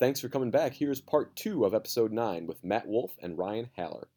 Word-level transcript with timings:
Thanks 0.00 0.18
for 0.18 0.30
coming 0.30 0.50
back. 0.50 0.72
Here's 0.72 0.98
part 0.98 1.36
two 1.36 1.66
of 1.66 1.74
episode 1.74 2.10
nine 2.10 2.46
with 2.46 2.64
Matt 2.64 2.88
Wolf 2.88 3.12
and 3.20 3.36
Ryan 3.36 3.68
Haller. 3.76 4.08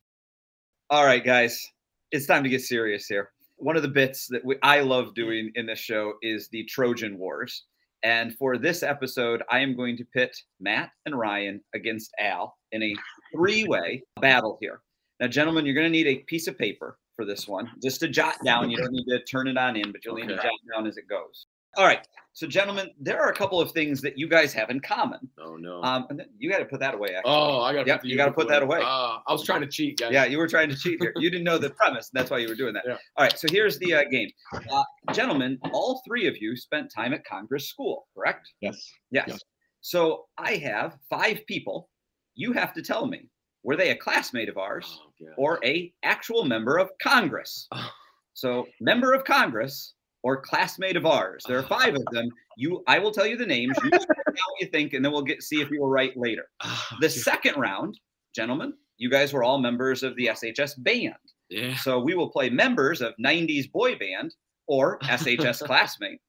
All 0.90 1.06
right, 1.06 1.24
guys, 1.24 1.70
it's 2.10 2.26
time 2.26 2.42
to 2.44 2.50
get 2.50 2.62
serious 2.62 3.06
here. 3.06 3.32
One 3.58 3.76
of 3.76 3.82
the 3.82 3.90
bits 3.90 4.28
that 4.28 4.46
we, 4.46 4.56
I 4.64 4.80
love 4.80 5.14
doing 5.14 5.52
in 5.56 5.66
this 5.66 5.80
show 5.80 6.14
is 6.22 6.48
the 6.48 6.64
Trojan 6.64 7.18
Wars. 7.18 7.66
And 8.02 8.34
for 8.38 8.58
this 8.58 8.82
episode, 8.82 9.44
I 9.52 9.60
am 9.60 9.76
going 9.76 9.98
to 9.98 10.06
pit 10.06 10.34
Matt 10.62 10.90
and 11.06 11.20
Ryan 11.20 11.60
against 11.76 12.14
Al 12.18 12.58
in 12.72 12.82
a 12.82 12.96
three 13.36 13.66
way 13.66 14.04
battle 14.22 14.58
here. 14.62 14.80
Now, 15.20 15.28
gentlemen, 15.28 15.66
you're 15.66 15.76
going 15.76 15.88
to 15.88 15.92
need 15.92 16.08
a 16.08 16.20
piece 16.28 16.48
of 16.48 16.58
paper 16.58 16.98
for 17.18 17.26
this 17.26 17.46
one 17.46 17.70
just 17.84 18.00
to 18.00 18.08
jot 18.08 18.36
down. 18.46 18.72
You 18.72 18.78
don't 18.78 18.94
need 18.94 19.06
to 19.10 19.22
turn 19.26 19.50
it 19.50 19.58
on 19.58 19.76
in, 19.76 19.92
but 19.92 20.06
you'll 20.06 20.16
need 20.16 20.30
to 20.30 20.38
jot 20.38 20.52
down 20.74 20.88
as 20.88 20.96
it 20.96 21.10
goes. 21.10 21.48
All 21.76 21.86
right. 21.86 22.08
So, 22.36 22.48
gentlemen, 22.48 22.90
there 23.00 23.22
are 23.22 23.30
a 23.30 23.34
couple 23.36 23.62
of 23.62 23.72
things 23.74 24.02
that 24.02 24.18
you 24.18 24.28
guys 24.28 24.54
have 24.54 24.72
in 24.72 24.80
common. 24.80 25.20
Oh 25.40 25.56
no. 25.56 25.84
Um, 25.84 26.08
and 26.10 26.20
then 26.20 26.28
you 26.38 26.50
got 26.50 26.58
to 26.60 26.66
put 26.66 26.80
that 26.80 26.96
away. 26.96 27.10
Actually. 27.16 27.32
Oh, 27.32 27.62
I 27.62 27.74
got. 27.74 27.86
Yep, 27.86 28.02
you 28.06 28.18
gotta 28.18 28.32
put 28.32 28.48
that 28.48 28.64
away. 28.64 28.80
Uh, 28.80 29.20
I 29.28 29.32
was 29.32 29.44
trying 29.44 29.62
to 29.62 29.68
cheat, 29.68 30.00
guys. 30.00 30.12
Yeah, 30.12 30.26
you 30.26 30.40
were 30.40 30.48
trying 30.48 30.70
to 30.70 30.76
cheat 30.76 31.00
here. 31.00 31.14
You 31.18 31.30
didn't 31.30 31.44
know 31.44 31.60
the 31.60 31.70
premise. 31.80 32.10
and 32.12 32.20
That's 32.20 32.32
why 32.32 32.40
you 32.40 32.48
were 32.50 32.56
doing 32.56 32.74
that. 32.74 32.84
Yeah. 32.88 32.94
All 33.18 33.26
right. 33.26 33.38
So 33.38 33.48
here's 33.52 33.78
the 33.78 33.94
uh, 33.94 34.04
game, 34.10 34.30
uh, 34.72 34.84
gentlemen. 35.14 35.60
All 35.74 36.02
three 36.08 36.26
of 36.28 36.36
you 36.42 36.56
spent 36.56 36.92
time 36.92 37.14
at 37.14 37.24
Congress 37.24 37.70
School, 37.70 38.08
correct? 38.16 38.52
Yes. 38.62 38.92
Yes. 39.12 39.26
Yes. 39.28 39.40
So 39.82 40.26
I 40.38 40.56
have 40.56 40.98
five 41.10 41.46
people. 41.48 41.90
You 42.36 42.52
have 42.54 42.74
to 42.74 42.82
tell 42.82 43.06
me 43.06 43.30
were 43.62 43.76
they 43.76 43.92
a 43.92 43.96
classmate 43.96 44.50
of 44.50 44.58
ours 44.58 45.00
Oh, 45.22 45.26
or 45.38 45.60
a 45.64 45.94
actual 46.04 46.46
member 46.46 46.78
of 46.78 46.90
Congress? 47.02 47.68
Oh. 47.72 47.90
So 48.36 48.66
member 48.82 49.14
of 49.14 49.24
Congress 49.26 49.94
or 50.24 50.42
classmate 50.42 50.96
of 50.96 51.06
ours. 51.06 51.44
There 51.48 51.60
are 51.60 51.64
five 51.64 51.96
of 51.96 52.06
them. 52.12 52.30
You, 52.58 52.84
I 52.88 52.98
will 53.00 53.12
tell 53.12 53.28
you 53.28 53.38
the 53.38 53.46
names. 53.46 53.76
You 53.84 53.92
just 53.92 54.08
what 54.08 54.36
you 54.60 54.68
think, 54.68 54.94
and 54.94 55.04
then 55.04 55.12
we'll 55.12 55.22
get 55.22 55.44
see 55.44 55.62
if 55.62 55.70
you 55.70 55.82
were 55.82 55.90
right 55.90 56.16
later. 56.16 56.46
Ah, 56.62 56.98
The 57.02 57.10
second 57.10 57.60
round, 57.60 58.00
gentlemen, 58.36 58.74
you 58.98 59.10
guys 59.10 59.34
were 59.34 59.44
all 59.44 59.60
members 59.60 60.02
of 60.02 60.16
the 60.16 60.28
SHS 60.28 60.82
band. 60.84 61.16
Yeah. 61.50 61.76
So 61.76 62.00
we 62.00 62.16
will 62.16 62.30
play 62.30 62.50
members 62.50 63.02
of 63.02 63.14
90s 63.24 63.72
boy 63.72 63.98
band 63.98 64.34
or 64.68 64.98
SHS 65.00 65.60
classmate. 65.66 66.20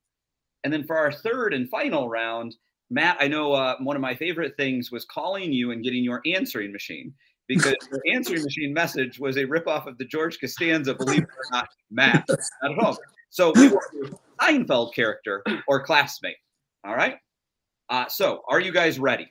And 0.64 0.72
then 0.72 0.84
for 0.84 0.96
our 0.96 1.12
third 1.12 1.55
and 1.55 1.68
final 1.68 2.08
round, 2.08 2.56
Matt, 2.90 3.16
I 3.20 3.28
know 3.28 3.52
uh, 3.52 3.77
one 3.80 3.96
of 3.96 4.02
my 4.02 4.14
favorite 4.14 4.56
things 4.56 4.90
was 4.90 5.05
calling 5.05 5.52
you 5.52 5.70
and 5.70 5.83
getting 5.83 6.05
your 6.05 6.20
answering 6.27 6.72
machine 6.72 7.12
because 7.46 7.77
your 7.90 8.00
answering 8.14 8.42
machine 8.42 8.72
message 8.72 9.18
was 9.18 9.36
a 9.36 9.44
ripoff 9.44 9.86
of 9.86 9.98
the 9.98 10.05
George 10.05 10.40
Costanza, 10.40 10.94
believe 10.94 11.22
it 11.22 11.28
or 11.28 11.44
not, 11.52 11.68
Matt 11.90 12.28
at 12.30 12.72
home. 12.78 12.96
So 13.34 13.50
we 13.56 13.66
will 13.66 13.80
do 13.90 14.16
Seinfeld 14.40 14.94
character 14.94 15.42
or 15.66 15.82
classmate. 15.82 16.36
All 16.84 16.94
right. 16.94 17.16
Uh, 17.90 18.06
so 18.06 18.42
are 18.48 18.60
you 18.60 18.70
guys 18.70 19.00
ready? 19.00 19.28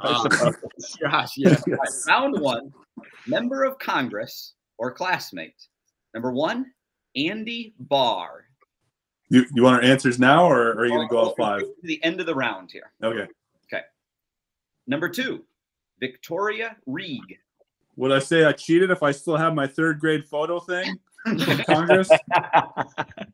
Ah, 0.00 0.26
gosh, 1.02 1.32
yeah. 1.36 1.58
All 1.68 1.74
right, 1.74 1.88
round 2.08 2.40
one, 2.40 2.72
member 3.26 3.64
of 3.64 3.78
Congress 3.78 4.54
or 4.78 4.92
classmate. 4.92 5.66
Number 6.14 6.32
one, 6.32 6.72
Andy 7.14 7.74
Barr. 7.80 8.46
You, 9.28 9.44
you 9.52 9.62
want 9.62 9.76
our 9.76 9.82
answers 9.82 10.18
now, 10.18 10.50
or 10.50 10.70
are 10.70 10.86
you 10.86 10.92
going 10.92 11.06
to 11.06 11.12
go 11.12 11.18
all 11.18 11.34
five? 11.34 11.60
To 11.60 11.74
the 11.82 12.02
end 12.02 12.18
of 12.20 12.24
the 12.24 12.34
round 12.34 12.70
here. 12.72 12.92
Okay. 13.02 13.30
Okay. 13.70 13.84
Number 14.86 15.10
two, 15.10 15.44
Victoria 16.00 16.78
Reeg. 16.86 17.38
Would 17.96 18.12
I 18.12 18.20
say 18.20 18.46
I 18.46 18.52
cheated 18.52 18.90
if 18.90 19.02
I 19.02 19.10
still 19.10 19.36
have 19.36 19.54
my 19.54 19.66
third 19.66 20.00
grade 20.00 20.26
photo 20.26 20.60
thing 20.60 20.86
from 20.86 20.96
Congress? 21.66 22.08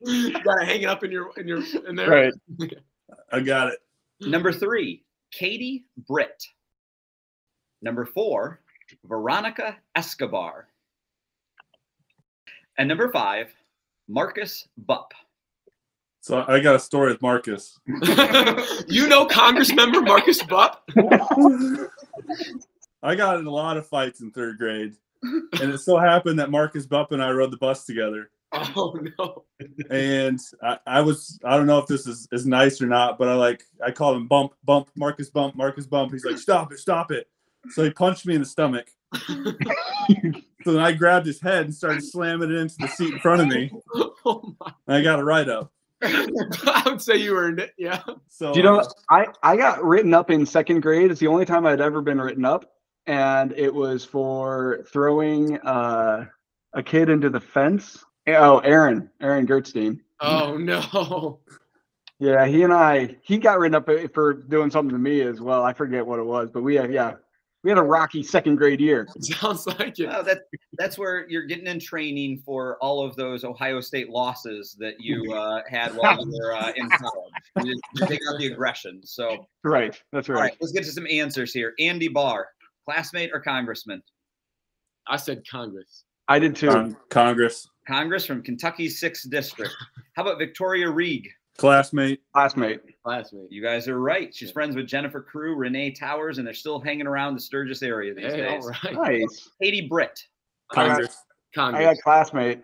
you 0.00 0.32
gotta 0.32 0.64
hang 0.64 0.82
it 0.82 0.88
up 0.88 1.04
in 1.04 1.10
your 1.10 1.30
in 1.36 1.46
your 1.46 1.62
in 1.86 1.96
there. 1.96 2.08
Right. 2.08 2.32
I 3.32 3.40
got 3.40 3.68
it. 3.68 3.78
Number 4.20 4.52
three, 4.52 5.04
Katie 5.30 5.84
Britt. 6.06 6.44
Number 7.82 8.04
four, 8.04 8.60
Veronica 9.04 9.76
Escobar. 9.94 10.68
And 12.78 12.88
number 12.88 13.10
five, 13.10 13.52
Marcus 14.08 14.68
Bupp. 14.86 15.12
So 16.20 16.44
I 16.46 16.60
got 16.60 16.76
a 16.76 16.78
story 16.78 17.10
with 17.10 17.20
Marcus. 17.20 17.80
you 18.86 19.08
know 19.08 19.26
Congress 19.26 19.74
member 19.74 20.00
Marcus 20.00 20.40
Bupp? 20.44 20.76
I 23.02 23.16
got 23.16 23.40
in 23.40 23.46
a 23.46 23.50
lot 23.50 23.76
of 23.76 23.88
fights 23.88 24.20
in 24.20 24.30
third 24.30 24.56
grade, 24.56 24.94
and 25.22 25.72
it 25.72 25.78
so 25.78 25.96
happened 25.96 26.38
that 26.38 26.50
Marcus 26.50 26.86
Bupp 26.86 27.12
and 27.12 27.22
I 27.22 27.30
rode 27.30 27.50
the 27.50 27.58
bus 27.58 27.84
together. 27.84 28.30
Oh 28.76 28.94
no. 29.18 29.44
And 29.88 30.38
I, 30.62 30.78
I 30.86 31.00
was 31.00 31.38
I 31.42 31.56
don't 31.56 31.66
know 31.66 31.78
if 31.78 31.86
this 31.86 32.06
is, 32.06 32.28
is 32.32 32.44
nice 32.44 32.82
or 32.82 32.86
not, 32.86 33.16
but 33.16 33.28
I 33.28 33.32
like 33.32 33.64
I 33.82 33.90
called 33.90 34.18
him 34.18 34.28
bump 34.28 34.52
bump 34.62 34.90
Marcus 34.94 35.30
bump 35.30 35.56
Marcus 35.56 35.86
bump. 35.86 36.12
He's 36.12 36.26
like 36.26 36.36
stop 36.36 36.70
it 36.70 36.78
stop 36.78 37.10
it. 37.10 37.28
So 37.70 37.82
he 37.82 37.88
punched 37.88 38.26
me 38.26 38.34
in 38.34 38.42
the 38.42 38.46
stomach. 38.46 38.88
So 40.64 40.72
then 40.72 40.82
I 40.82 40.92
grabbed 40.92 41.26
his 41.26 41.40
head 41.40 41.64
and 41.64 41.74
started 41.74 42.04
slamming 42.04 42.50
it 42.50 42.56
into 42.56 42.76
the 42.78 42.86
seat 42.86 43.14
in 43.14 43.18
front 43.20 43.42
of 43.42 43.48
me. 43.48 43.70
Oh 44.24 44.54
my. 44.60 44.72
And 44.86 44.96
I 44.96 45.02
got 45.02 45.18
a 45.18 45.24
write 45.24 45.48
up. 45.48 45.72
I 46.02 46.82
would 46.86 47.02
say 47.02 47.16
you 47.16 47.36
earned 47.36 47.58
it. 47.58 47.72
Yeah. 47.76 48.00
So 48.28 48.52
Do 48.52 48.60
you 48.60 48.64
know, 48.64 48.78
uh, 48.78 48.88
I, 49.10 49.26
I 49.42 49.56
got 49.56 49.82
written 49.82 50.14
up 50.14 50.30
in 50.30 50.46
second 50.46 50.80
grade. 50.80 51.10
It's 51.10 51.18
the 51.18 51.26
only 51.26 51.44
time 51.44 51.66
I'd 51.66 51.80
ever 51.80 52.00
been 52.00 52.20
written 52.20 52.44
up. 52.44 52.72
And 53.06 53.52
it 53.56 53.72
was 53.74 54.04
for 54.04 54.84
throwing 54.92 55.58
uh, 55.60 56.26
a 56.72 56.82
kid 56.82 57.08
into 57.08 57.30
the 57.30 57.40
fence. 57.40 58.04
Oh, 58.28 58.58
Aaron, 58.58 59.10
Aaron 59.20 59.46
Gertstein. 59.46 60.00
Oh 60.20 60.56
no. 60.60 61.40
Yeah, 62.20 62.46
he 62.46 62.62
and 62.62 62.72
I, 62.72 63.16
he 63.22 63.38
got 63.38 63.58
written 63.58 63.74
up 63.74 63.88
for 64.14 64.32
doing 64.34 64.70
something 64.70 64.92
to 64.92 64.98
me 64.98 65.22
as 65.22 65.40
well. 65.40 65.64
I 65.64 65.72
forget 65.72 66.06
what 66.06 66.20
it 66.20 66.24
was, 66.24 66.50
but 66.52 66.62
we 66.62 66.76
had, 66.76 66.92
yeah, 66.92 67.14
we 67.64 67.70
had 67.70 67.78
a 67.78 67.82
rocky 67.82 68.22
second 68.22 68.56
grade 68.56 68.80
year. 68.80 69.08
Sounds 69.20 69.66
like 69.66 69.98
it. 69.98 70.06
Well, 70.06 70.22
that, 70.22 70.42
that's 70.78 70.96
where 70.96 71.28
you're 71.28 71.46
getting 71.46 71.66
in 71.66 71.80
training 71.80 72.42
for 72.44 72.76
all 72.80 73.04
of 73.04 73.16
those 73.16 73.42
Ohio 73.42 73.80
State 73.80 74.08
losses 74.08 74.76
that 74.78 75.00
you 75.00 75.32
uh, 75.34 75.62
had 75.68 75.96
while 75.96 76.24
you 76.24 76.38
were 76.40 76.54
uh, 76.54 76.72
in 76.76 76.88
college. 76.90 77.32
You, 77.64 77.80
you 77.96 78.06
take 78.06 78.20
out 78.30 78.38
the 78.38 78.46
aggression. 78.46 79.00
So, 79.04 79.48
Right. 79.64 80.00
That's 80.12 80.28
right. 80.28 80.36
all 80.36 80.42
right. 80.42 80.50
right, 80.50 80.58
let's 80.60 80.72
get 80.72 80.84
to 80.84 80.92
some 80.92 81.08
answers 81.08 81.52
here. 81.52 81.74
Andy 81.80 82.06
Barr, 82.06 82.46
classmate 82.86 83.30
or 83.32 83.40
congressman? 83.40 84.02
I 85.06 85.16
said 85.16 85.42
Congress. 85.50 86.04
I 86.28 86.38
did 86.38 86.54
too. 86.56 86.68
Con- 86.68 86.96
Congress 87.10 87.68
Congress 87.86 88.24
from 88.24 88.42
Kentucky's 88.42 89.00
6th 89.00 89.28
District. 89.30 89.72
How 90.14 90.22
about 90.22 90.38
Victoria 90.38 90.88
Reeg? 90.90 91.28
classmate. 91.58 92.20
Classmate. 92.32 92.80
Classmate. 93.04 93.50
You 93.52 93.62
guys 93.62 93.86
are 93.86 93.98
right. 94.00 94.34
She's 94.34 94.50
friends 94.50 94.74
with 94.74 94.86
Jennifer 94.86 95.20
Crew, 95.20 95.54
Renee 95.54 95.90
Towers, 95.90 96.38
and 96.38 96.46
they're 96.46 96.54
still 96.54 96.80
hanging 96.80 97.06
around 97.06 97.34
the 97.34 97.40
Sturgis 97.40 97.82
area 97.82 98.14
these 98.14 98.32
Hey, 98.32 98.36
days. 98.38 98.64
all 98.64 98.70
right. 98.92 99.20
Nice. 99.20 99.50
Katie 99.60 99.86
Britt. 99.88 100.24
I 100.70 100.74
got- 100.86 100.88
Congress. 100.88 101.16
I 101.56 101.82
got 101.82 101.96
classmate. 102.02 102.62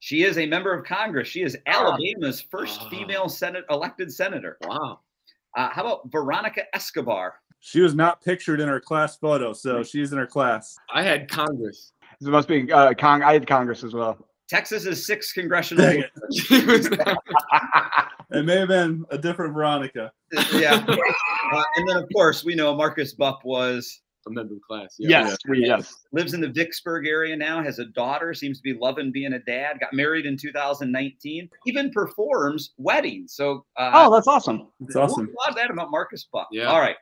She 0.00 0.22
is 0.24 0.38
a 0.38 0.46
member 0.46 0.72
of 0.72 0.84
Congress. 0.86 1.28
She 1.28 1.42
is 1.42 1.56
Alabama's 1.66 2.40
first 2.40 2.80
Ah. 2.82 2.88
female 2.88 3.28
senate 3.28 3.64
elected 3.70 4.10
senator. 4.12 4.56
Wow. 4.62 5.00
Uh, 5.56 5.68
how 5.68 5.82
about 5.82 6.10
Veronica 6.10 6.62
Escobar? 6.74 7.34
She 7.64 7.80
was 7.80 7.94
not 7.94 8.20
pictured 8.20 8.60
in 8.60 8.66
her 8.68 8.80
class 8.80 9.16
photo, 9.16 9.52
so 9.52 9.84
she's 9.84 10.12
in 10.12 10.18
her 10.18 10.26
class. 10.26 10.76
I 10.92 11.02
had 11.02 11.30
Congress. 11.30 11.92
It 12.20 12.26
must 12.26 12.48
be 12.48 12.70
uh, 12.72 12.92
Cong. 12.94 13.22
I 13.22 13.32
had 13.34 13.46
Congress 13.46 13.84
as 13.84 13.94
well. 13.94 14.18
Texas's 14.48 15.06
sixth 15.06 15.32
congressional. 15.32 15.84
Dang 15.84 16.00
it. 16.00 16.10
She 16.34 16.64
was 16.66 16.88
It 18.32 18.44
may 18.44 18.56
have 18.58 18.68
been 18.68 19.04
a 19.10 19.16
different 19.16 19.54
Veronica. 19.54 20.10
yeah. 20.52 20.84
Uh, 20.88 21.62
and 21.76 21.88
then, 21.88 21.98
of 21.98 22.08
course, 22.12 22.44
we 22.44 22.56
know 22.56 22.74
Marcus 22.74 23.14
Bupp 23.14 23.44
was 23.44 24.00
a 24.26 24.30
member 24.30 24.54
of 24.54 24.60
class. 24.62 24.96
Yeah. 24.98 25.26
Yes. 25.28 25.36
We, 25.48 25.64
yes. 25.64 25.94
lives 26.12 26.34
in 26.34 26.40
the 26.40 26.48
Vicksburg 26.48 27.06
area 27.06 27.36
now, 27.36 27.62
has 27.62 27.78
a 27.78 27.86
daughter, 27.86 28.34
seems 28.34 28.58
to 28.58 28.62
be 28.62 28.74
loving 28.74 29.12
being 29.12 29.34
a 29.34 29.38
dad, 29.38 29.78
got 29.78 29.92
married 29.92 30.26
in 30.26 30.36
2019, 30.36 31.48
even 31.66 31.90
performs 31.92 32.72
weddings. 32.76 33.34
So, 33.34 33.64
uh, 33.76 33.90
Oh, 33.94 34.12
that's 34.12 34.26
awesome. 34.26 34.68
That's 34.80 34.96
awesome. 34.96 35.28
A 35.28 35.40
lot 35.42 35.50
of 35.50 35.54
that 35.56 35.70
about 35.70 35.92
Marcus 35.92 36.26
Bupp. 36.34 36.46
Yeah. 36.50 36.64
All 36.64 36.80
right. 36.80 36.96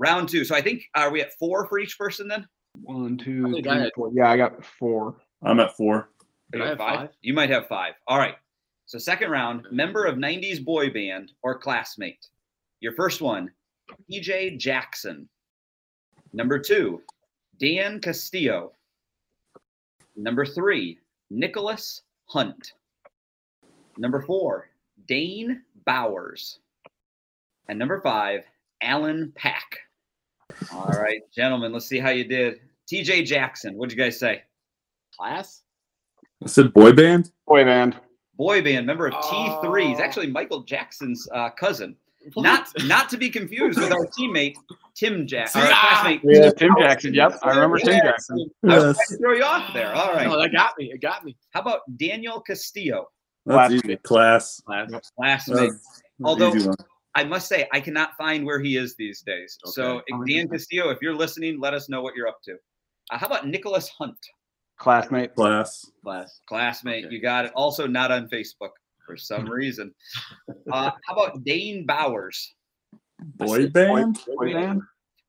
Round 0.00 0.28
two. 0.28 0.44
So 0.44 0.54
I 0.56 0.62
think 0.62 0.84
are 0.94 1.10
we 1.10 1.20
at 1.20 1.34
four 1.38 1.68
for 1.68 1.78
each 1.78 1.98
person 1.98 2.26
then? 2.26 2.46
One, 2.82 3.18
two, 3.18 3.44
I 3.46 3.52
think 3.52 3.66
I 3.66 3.74
three, 3.74 3.82
had- 3.82 3.92
four. 3.94 4.10
Yeah, 4.14 4.30
I 4.30 4.36
got 4.36 4.64
four. 4.64 5.16
I'm 5.42 5.60
at 5.60 5.76
four. 5.76 6.08
Did 6.50 6.62
I 6.62 6.68
have 6.68 6.78
five? 6.78 7.10
You 7.20 7.34
might 7.34 7.50
have 7.50 7.68
five. 7.68 7.94
All 8.08 8.18
right. 8.18 8.34
So 8.86 8.98
second 8.98 9.30
round, 9.30 9.66
member 9.70 10.04
of 10.06 10.16
90s 10.16 10.64
boy 10.64 10.90
band 10.90 11.32
or 11.42 11.56
classmate. 11.58 12.26
Your 12.80 12.92
first 12.94 13.20
one, 13.20 13.50
TJ 14.10 14.58
Jackson. 14.58 15.28
Number 16.32 16.58
two, 16.58 17.02
Dan 17.60 18.00
Castillo. 18.00 18.72
Number 20.16 20.44
three, 20.44 20.98
Nicholas 21.30 22.02
Hunt. 22.26 22.72
Number 23.98 24.22
four, 24.22 24.70
Dane 25.06 25.62
Bowers. 25.84 26.58
And 27.68 27.78
number 27.78 28.00
five, 28.00 28.40
Alan 28.82 29.32
Pack. 29.36 29.78
All 30.72 30.86
right, 31.00 31.20
gentlemen, 31.34 31.72
let's 31.72 31.86
see 31.86 31.98
how 31.98 32.10
you 32.10 32.24
did. 32.24 32.60
TJ 32.90 33.24
Jackson, 33.26 33.74
what'd 33.76 33.96
you 33.96 34.02
guys 34.02 34.18
say? 34.18 34.42
Class? 35.16 35.62
I 36.42 36.48
said 36.48 36.72
boy 36.72 36.92
band. 36.92 37.30
Boy 37.46 37.64
band. 37.64 37.96
boy 38.36 38.62
band 38.62 38.86
member 38.86 39.06
of 39.06 39.14
T3. 39.14 39.88
He's 39.88 40.00
actually 40.00 40.26
Michael 40.28 40.62
Jackson's 40.62 41.28
uh, 41.34 41.50
cousin. 41.50 41.96
What? 42.34 42.42
Not 42.42 42.68
not 42.84 43.08
to 43.10 43.16
be 43.16 43.30
confused 43.30 43.78
with 43.80 43.92
our 43.92 44.06
teammate 44.18 44.56
Tim 44.94 45.26
Jackson, 45.26 45.62
ah, 45.64 46.00
classmate. 46.02 46.20
Yeah, 46.22 46.50
Tim 46.50 46.74
Jackson. 46.78 47.14
Yep, 47.14 47.38
I 47.42 47.50
remember 47.50 47.78
Tim 47.78 48.00
Jackson. 48.02 48.50
I 48.62 48.66
was 48.66 48.84
Yes. 48.98 49.08
trying 49.08 49.18
throw 49.20 49.32
you 49.34 49.42
off 49.44 49.72
there. 49.72 49.94
All 49.94 50.12
right. 50.12 50.26
No, 50.26 50.38
that 50.38 50.52
got 50.52 50.72
me. 50.78 50.90
It 50.92 51.00
got 51.00 51.24
me. 51.24 51.36
How 51.52 51.60
about 51.62 51.80
Daniel 51.96 52.40
Castillo, 52.40 53.08
That's 53.46 53.72
easy. 53.72 53.96
Class. 53.96 54.60
Class. 54.66 54.90
classmate? 55.16 55.70
That's 55.70 56.02
Although- 56.22 56.54
easy 56.54 56.68
one. 56.68 56.76
I 57.14 57.24
must 57.24 57.48
say, 57.48 57.68
I 57.72 57.80
cannot 57.80 58.16
find 58.16 58.44
where 58.46 58.60
he 58.60 58.76
is 58.76 58.94
these 58.96 59.20
days. 59.22 59.58
So, 59.64 60.02
Okay. 60.12 60.32
Dan 60.34 60.48
Castillo, 60.48 60.90
if 60.90 60.98
you're 61.02 61.14
listening, 61.14 61.58
let 61.60 61.74
us 61.74 61.88
know 61.88 62.02
what 62.02 62.14
you're 62.14 62.28
up 62.28 62.40
to. 62.44 62.52
Uh, 63.10 63.18
how 63.18 63.26
about 63.26 63.46
Nicholas 63.48 63.88
Hunt, 63.88 64.16
Classmate. 64.78 65.34
class. 65.34 65.84
Class. 66.04 66.40
classmate? 66.46 67.06
Okay. 67.06 67.14
You 67.16 67.20
got 67.20 67.44
it. 67.46 67.52
Also, 67.56 67.86
not 67.86 68.12
on 68.12 68.28
Facebook 68.28 68.70
for 69.04 69.16
some 69.16 69.50
reason. 69.50 69.92
Uh, 70.72 70.92
how 71.04 71.12
about 71.14 71.42
Dane 71.44 71.84
Bowers, 71.84 72.54
Boy 73.36 73.68
band. 73.68 74.18
Boy 74.26 74.52
band? 74.54 74.82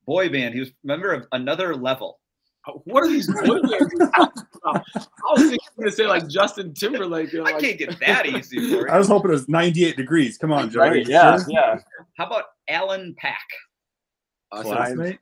boy 0.05 0.29
band? 0.29 0.53
He 0.53 0.59
was 0.61 0.69
a 0.69 0.73
member 0.83 1.11
of 1.11 1.25
Another 1.33 1.75
Level. 1.75 2.19
Uh, 2.67 2.73
What 2.85 3.03
are 3.03 3.07
these 3.09 3.27
boy 3.27 3.59
bands 3.61 3.71
you're 3.97 4.09
talking? 4.11 4.43
I 4.65 4.81
was 5.31 5.41
thinking 5.41 5.57
gonna 5.77 5.91
say 5.91 6.05
like 6.05 6.27
Justin 6.27 6.73
Timberlake. 6.73 7.31
you 7.33 7.39
know, 7.39 7.45
I 7.49 7.53
like- 7.53 7.63
can't 7.63 7.77
get 7.79 7.99
that 7.99 8.25
easy 8.27 8.69
for 8.71 8.89
I 8.91 8.97
was 8.97 9.07
hoping 9.07 9.31
it 9.31 9.33
was 9.33 9.49
98 9.49 9.95
degrees. 9.97 10.37
Come 10.37 10.51
on, 10.51 10.69
Joe. 10.69 10.81
Right, 10.81 11.07
yeah, 11.07 11.37
Sure? 11.37 11.45
yeah. 11.49 11.79
How 12.17 12.27
about 12.27 12.45
Alan 12.67 13.15
Pack? 13.17 13.45
Uh, 14.51 14.61
Classmate? 14.63 15.17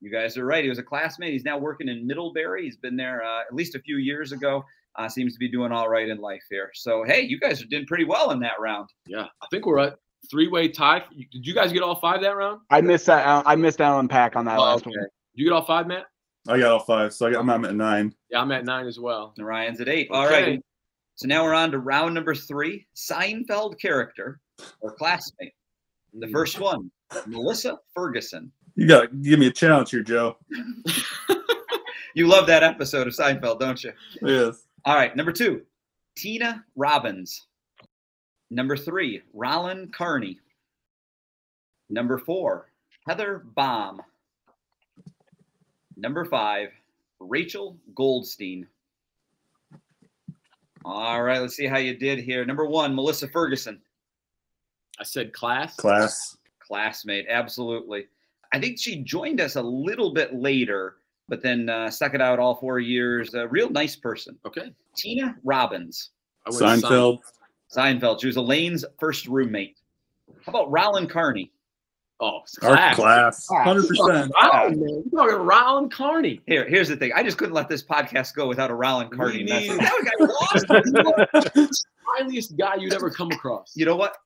You 0.00 0.10
guys 0.10 0.36
are 0.36 0.44
right. 0.44 0.62
He 0.64 0.68
was 0.68 0.78
a 0.78 0.82
classmate. 0.82 1.32
He's 1.32 1.44
now 1.44 1.56
working 1.56 1.88
in 1.88 2.06
Middlebury. 2.06 2.64
He's 2.64 2.76
been 2.76 2.96
there 2.96 3.22
uh, 3.22 3.40
at 3.42 3.54
least 3.54 3.74
a 3.76 3.78
few 3.80 3.96
years 3.98 4.32
ago. 4.32 4.64
Uh, 4.96 5.08
seems 5.08 5.34
to 5.34 5.38
be 5.38 5.48
doing 5.48 5.70
all 5.72 5.88
right 5.88 6.08
in 6.08 6.18
life 6.18 6.42
here. 6.50 6.70
So, 6.74 7.04
hey, 7.04 7.20
you 7.20 7.38
guys 7.38 7.62
are 7.62 7.66
doing 7.66 7.86
pretty 7.86 8.04
well 8.04 8.30
in 8.32 8.40
that 8.40 8.58
round. 8.58 8.88
Yeah, 9.06 9.26
I 9.42 9.46
think 9.50 9.66
we're 9.66 9.78
at 9.78 9.96
three-way 10.30 10.68
tie. 10.68 11.04
Did 11.32 11.46
you 11.46 11.54
guys 11.54 11.72
get 11.72 11.82
all 11.82 11.94
five 11.96 12.22
that 12.22 12.34
round? 12.36 12.60
I 12.70 12.80
missed 12.80 13.06
that. 13.06 13.44
I 13.46 13.54
missed 13.56 13.80
Alan 13.80 14.08
Pack 14.08 14.34
on 14.36 14.44
that 14.46 14.58
Oh, 14.58 14.62
last 14.62 14.80
okay. 14.86 14.90
one. 14.90 14.98
Did 15.00 15.08
you 15.34 15.44
get 15.44 15.52
all 15.52 15.64
five, 15.64 15.86
Matt? 15.86 16.06
I 16.48 16.58
got 16.58 16.72
all 16.72 16.80
five, 16.80 17.12
so 17.12 17.26
I 17.26 17.32
got, 17.32 17.40
I'm 17.40 17.50
I'm 17.50 17.64
at 17.64 17.74
nine. 17.74 18.14
Yeah, 18.30 18.40
I'm 18.40 18.52
at 18.52 18.64
nine 18.64 18.86
as 18.86 18.98
well. 18.98 19.34
And 19.36 19.46
Ryan's 19.46 19.80
at 19.80 19.88
eight. 19.88 20.08
All 20.10 20.26
right. 20.26 20.42
Okay. 20.42 20.62
So 21.16 21.26
now 21.26 21.44
we're 21.44 21.54
on 21.54 21.70
to 21.72 21.78
round 21.78 22.14
number 22.14 22.34
three 22.34 22.86
Seinfeld 22.94 23.80
character 23.80 24.40
or 24.80 24.92
classmate. 24.92 25.54
The 26.12 26.26
hmm. 26.26 26.32
first 26.32 26.60
one, 26.60 26.90
Melissa 27.26 27.78
Ferguson. 27.94 28.52
You 28.74 28.86
got 28.86 29.02
to 29.02 29.08
give 29.08 29.38
me 29.38 29.46
a 29.46 29.52
challenge 29.52 29.90
here, 29.90 30.02
Joe. 30.02 30.36
You 32.16 32.26
love 32.26 32.46
that 32.46 32.62
episode 32.62 33.06
of 33.06 33.12
Seinfeld, 33.12 33.60
don't 33.60 33.84
you? 33.84 33.92
Yes. 34.22 34.64
All 34.86 34.94
right. 34.94 35.14
Number 35.14 35.32
two, 35.32 35.60
Tina 36.16 36.64
Robbins. 36.74 37.46
Number 38.50 38.74
three, 38.74 39.20
Rollin 39.34 39.92
Carney. 39.92 40.40
Number 41.90 42.16
four, 42.16 42.70
Heather 43.06 43.44
Baum. 43.54 44.00
Number 45.96 46.24
five, 46.24 46.70
Rachel 47.20 47.76
Goldstein. 47.94 48.66
All 50.84 51.22
right, 51.22 51.40
let's 51.40 51.56
see 51.56 51.66
how 51.66 51.78
you 51.78 51.96
did 51.96 52.20
here. 52.20 52.44
Number 52.44 52.66
one, 52.66 52.94
Melissa 52.94 53.26
Ferguson, 53.26 53.80
I 55.00 55.04
said 55.04 55.32
class. 55.32 55.74
Class. 55.76 56.36
classmate. 56.60 57.26
Absolutely. 57.28 58.06
I 58.52 58.60
think 58.60 58.78
she 58.78 59.02
joined 59.02 59.40
us 59.40 59.56
a 59.56 59.62
little 59.62 60.12
bit 60.14 60.34
later, 60.34 60.96
but 61.28 61.42
then 61.42 61.68
uh, 61.68 61.90
stuck 61.90 62.14
it 62.14 62.20
out 62.20 62.38
all 62.38 62.54
four 62.54 62.78
years. 62.78 63.34
A 63.34 63.48
real 63.48 63.68
nice 63.68 63.96
person. 63.96 64.38
Okay. 64.46 64.72
Tina 64.96 65.36
Robbins. 65.44 66.10
Seinfeld. 66.48 67.20
Seinfeld. 67.74 68.20
She 68.20 68.28
was 68.28 68.36
Elaine's 68.36 68.84
first 68.98 69.26
roommate. 69.26 69.76
How 70.44 70.50
about 70.50 70.70
Rollin 70.70 71.08
Carney? 71.08 71.50
Oh, 72.18 72.40
it's 72.44 72.56
Our 72.62 72.74
class. 72.94 72.96
class. 72.96 73.46
Class. 73.46 73.66
100%. 73.66 74.30
Wow, 74.40 74.68
man. 74.70 74.78
You're 74.78 75.02
talking 75.28 75.36
Rollin 75.46 75.90
Carney. 75.90 76.40
Here, 76.46 76.66
here's 76.66 76.88
the 76.88 76.96
thing. 76.96 77.12
I 77.14 77.22
just 77.22 77.36
couldn't 77.36 77.52
let 77.54 77.68
this 77.68 77.82
podcast 77.84 78.34
go 78.34 78.48
without 78.48 78.70
a 78.70 78.74
Rollin 78.74 79.10
Carney 79.10 79.38
We 79.38 79.44
message. 79.44 79.70
need- 79.72 79.80
That 79.80 80.10
guy 80.18 81.52
lost. 81.60 81.70
Finest 82.18 82.56
guy 82.58 82.76
you'd 82.76 82.94
ever 82.94 83.10
come 83.10 83.30
across. 83.32 83.72
you 83.76 83.84
know 83.84 83.96
what? 83.96 84.16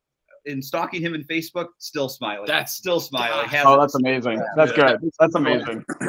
In 0.46 0.62
stalking 0.62 1.02
him 1.02 1.14
in 1.14 1.25
Facebook, 1.25 1.66
still 1.78 2.08
smiling. 2.08 2.46
That's- 2.46 2.72
still 2.75 3.00
smiling. 3.00 3.48
Oh, 3.64 3.75
it. 3.75 3.81
that's 3.81 3.94
amazing. 3.96 4.40
That's 4.56 4.72
good. 4.72 4.98
That's 5.19 5.34
amazing. 5.34 5.84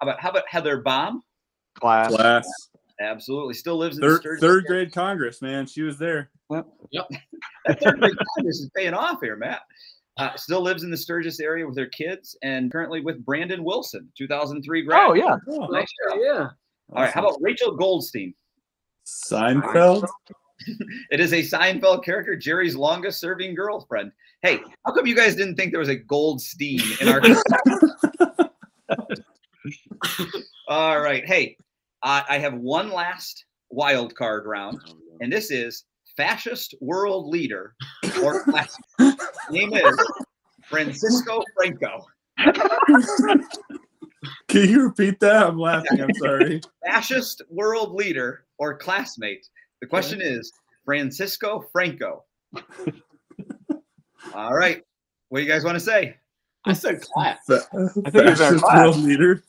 How 0.00 0.06
about 0.06 0.20
how 0.20 0.30
about 0.30 0.44
Heather 0.48 0.76
Baum? 0.80 1.24
Class. 1.74 2.14
Class. 2.14 2.46
Absolutely, 3.00 3.54
still 3.54 3.76
lives 3.76 3.96
in 3.96 4.02
Third, 4.02 4.20
Sturgis 4.20 4.40
third 4.40 4.64
grade 4.66 4.92
Congress, 4.92 5.42
man. 5.42 5.66
She 5.66 5.82
was 5.82 5.98
there. 5.98 6.30
Yep. 6.50 7.08
That 7.66 7.80
third 7.82 7.98
grade 7.98 8.14
Congress 8.36 8.60
is 8.60 8.70
paying 8.76 8.94
off 8.94 9.18
here, 9.20 9.34
Matt. 9.34 9.62
Uh, 10.18 10.34
still 10.36 10.60
lives 10.60 10.82
in 10.82 10.90
the 10.90 10.96
Sturgis 10.96 11.38
area 11.38 11.66
with 11.66 11.78
her 11.78 11.86
kids, 11.86 12.36
and 12.42 12.72
currently 12.72 13.00
with 13.00 13.24
Brandon 13.24 13.62
Wilson, 13.62 14.10
2003 14.18 14.82
grad. 14.82 15.00
Oh 15.08 15.14
yeah. 15.14 15.36
Oh, 15.48 15.66
Nice 15.66 15.86
job. 16.08 16.18
yeah. 16.20 16.48
All 16.92 17.02
right, 17.02 17.12
how 17.12 17.20
about 17.20 17.38
Rachel 17.40 17.76
Goldstein? 17.76 18.34
Seinfeld? 19.06 20.06
It 21.12 21.20
is 21.20 21.32
a 21.32 21.36
Seinfeld 21.40 22.04
character, 22.04 22.34
Jerry's 22.34 22.74
longest 22.74 23.20
serving 23.20 23.54
girlfriend. 23.54 24.10
Hey, 24.42 24.58
how 24.84 24.92
come 24.92 25.06
you 25.06 25.14
guys 25.14 25.36
didn't 25.36 25.54
think 25.54 25.70
there 25.70 25.78
was 25.78 25.88
a 25.88 25.94
Goldstein 25.94 26.80
in 27.00 27.08
our? 27.08 27.22
All 30.68 31.00
right, 31.00 31.24
hey, 31.24 31.56
uh, 32.02 32.22
I 32.28 32.38
have 32.38 32.54
one 32.54 32.90
last 32.90 33.44
wild 33.70 34.14
card 34.16 34.46
round, 34.46 34.80
and 35.20 35.32
this 35.32 35.50
is 35.52 35.84
fascist 36.18 36.74
world 36.80 37.28
leader 37.28 37.74
or 38.22 38.42
classic. 38.50 38.84
name 39.50 39.72
is 39.72 40.06
Francisco 40.64 41.42
Franco. 41.56 42.04
Can 44.48 44.68
you 44.68 44.82
repeat 44.82 45.20
that? 45.20 45.46
I'm 45.46 45.58
laughing. 45.58 46.00
I'm 46.00 46.12
sorry. 46.14 46.60
Fascist 46.84 47.42
world 47.48 47.94
leader 47.94 48.44
or 48.58 48.76
classmate. 48.76 49.46
The 49.80 49.86
question 49.86 50.20
is 50.20 50.52
Francisco 50.84 51.64
Franco. 51.72 52.24
All 54.34 54.54
right, 54.54 54.82
what 55.28 55.38
do 55.38 55.44
you 55.44 55.50
guys 55.50 55.62
want 55.64 55.76
to 55.76 55.80
say? 55.80 56.16
I 56.64 56.72
said 56.72 57.00
class. 57.00 57.38
Fa- 57.46 57.62
I 57.72 58.10
think 58.10 58.28
he's 58.28 58.40
our 58.40 58.52
Fascist 58.54 58.64
class. 58.64 58.76
world 58.78 58.96
leader. 58.96 59.42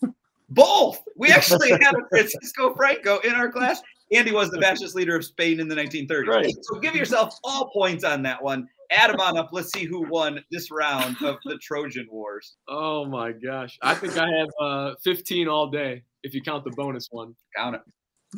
Both. 0.50 1.02
We 1.16 1.30
actually 1.30 1.72
had 1.72 1.96
a 1.96 2.08
Francisco 2.10 2.76
Franco 2.76 3.18
in 3.20 3.34
our 3.34 3.52
class, 3.52 3.82
and 4.12 4.28
he 4.28 4.34
was 4.34 4.50
the 4.50 4.60
fascist 4.60 4.96
leader 4.96 5.16
of 5.16 5.24
Spain 5.24 5.60
in 5.60 5.68
the 5.68 5.76
1930s. 5.76 6.28
Right. 6.28 6.54
So 6.62 6.80
give 6.80 6.96
yourself 6.96 7.36
all 7.44 7.70
points 7.70 8.04
on 8.04 8.24
that 8.24 8.42
one. 8.42 8.68
Add 8.92 9.12
them 9.12 9.20
on 9.20 9.38
up. 9.38 9.50
Let's 9.52 9.72
see 9.72 9.86
who 9.86 10.10
won 10.10 10.44
this 10.52 10.72
round 10.72 11.16
of 11.22 11.38
the 11.46 11.58
Trojan 11.58 12.08
Wars. 12.10 12.56
Oh 12.68 13.06
my 13.06 13.32
gosh. 13.32 13.78
I 13.84 13.94
think 13.94 14.18
I 14.18 14.28
have 14.28 14.50
uh, 14.60 14.96
15 15.04 15.48
all 15.48 15.68
day 15.68 16.04
if 16.24 16.34
you 16.34 16.42
count 16.42 16.64
the 16.64 16.72
bonus 16.72 17.08
one. 17.12 17.36
Count 17.56 17.76
it. 17.76 17.82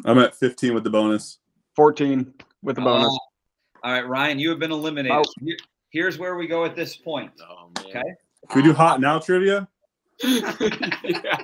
I'm 0.05 0.17
at 0.19 0.35
15 0.35 0.73
with 0.73 0.83
the 0.83 0.89
bonus. 0.89 1.39
14 1.75 2.33
with 2.63 2.75
the 2.75 2.81
bonus. 2.81 3.07
Uh, 3.07 3.87
all 3.87 3.93
right, 3.93 4.07
Ryan, 4.07 4.39
you 4.39 4.49
have 4.49 4.59
been 4.59 4.71
eliminated. 4.71 5.17
Oh. 5.17 5.53
Here's 5.89 6.17
where 6.17 6.35
we 6.35 6.47
go 6.47 6.63
at 6.65 6.75
this 6.75 6.95
point. 6.95 7.31
Oh 7.41 7.69
man. 7.77 7.85
Okay. 7.87 8.01
Can 8.49 8.61
we 8.61 8.63
do 8.63 8.73
hot 8.73 9.01
now 9.01 9.19
trivia? 9.19 9.67
yeah. 10.23 11.41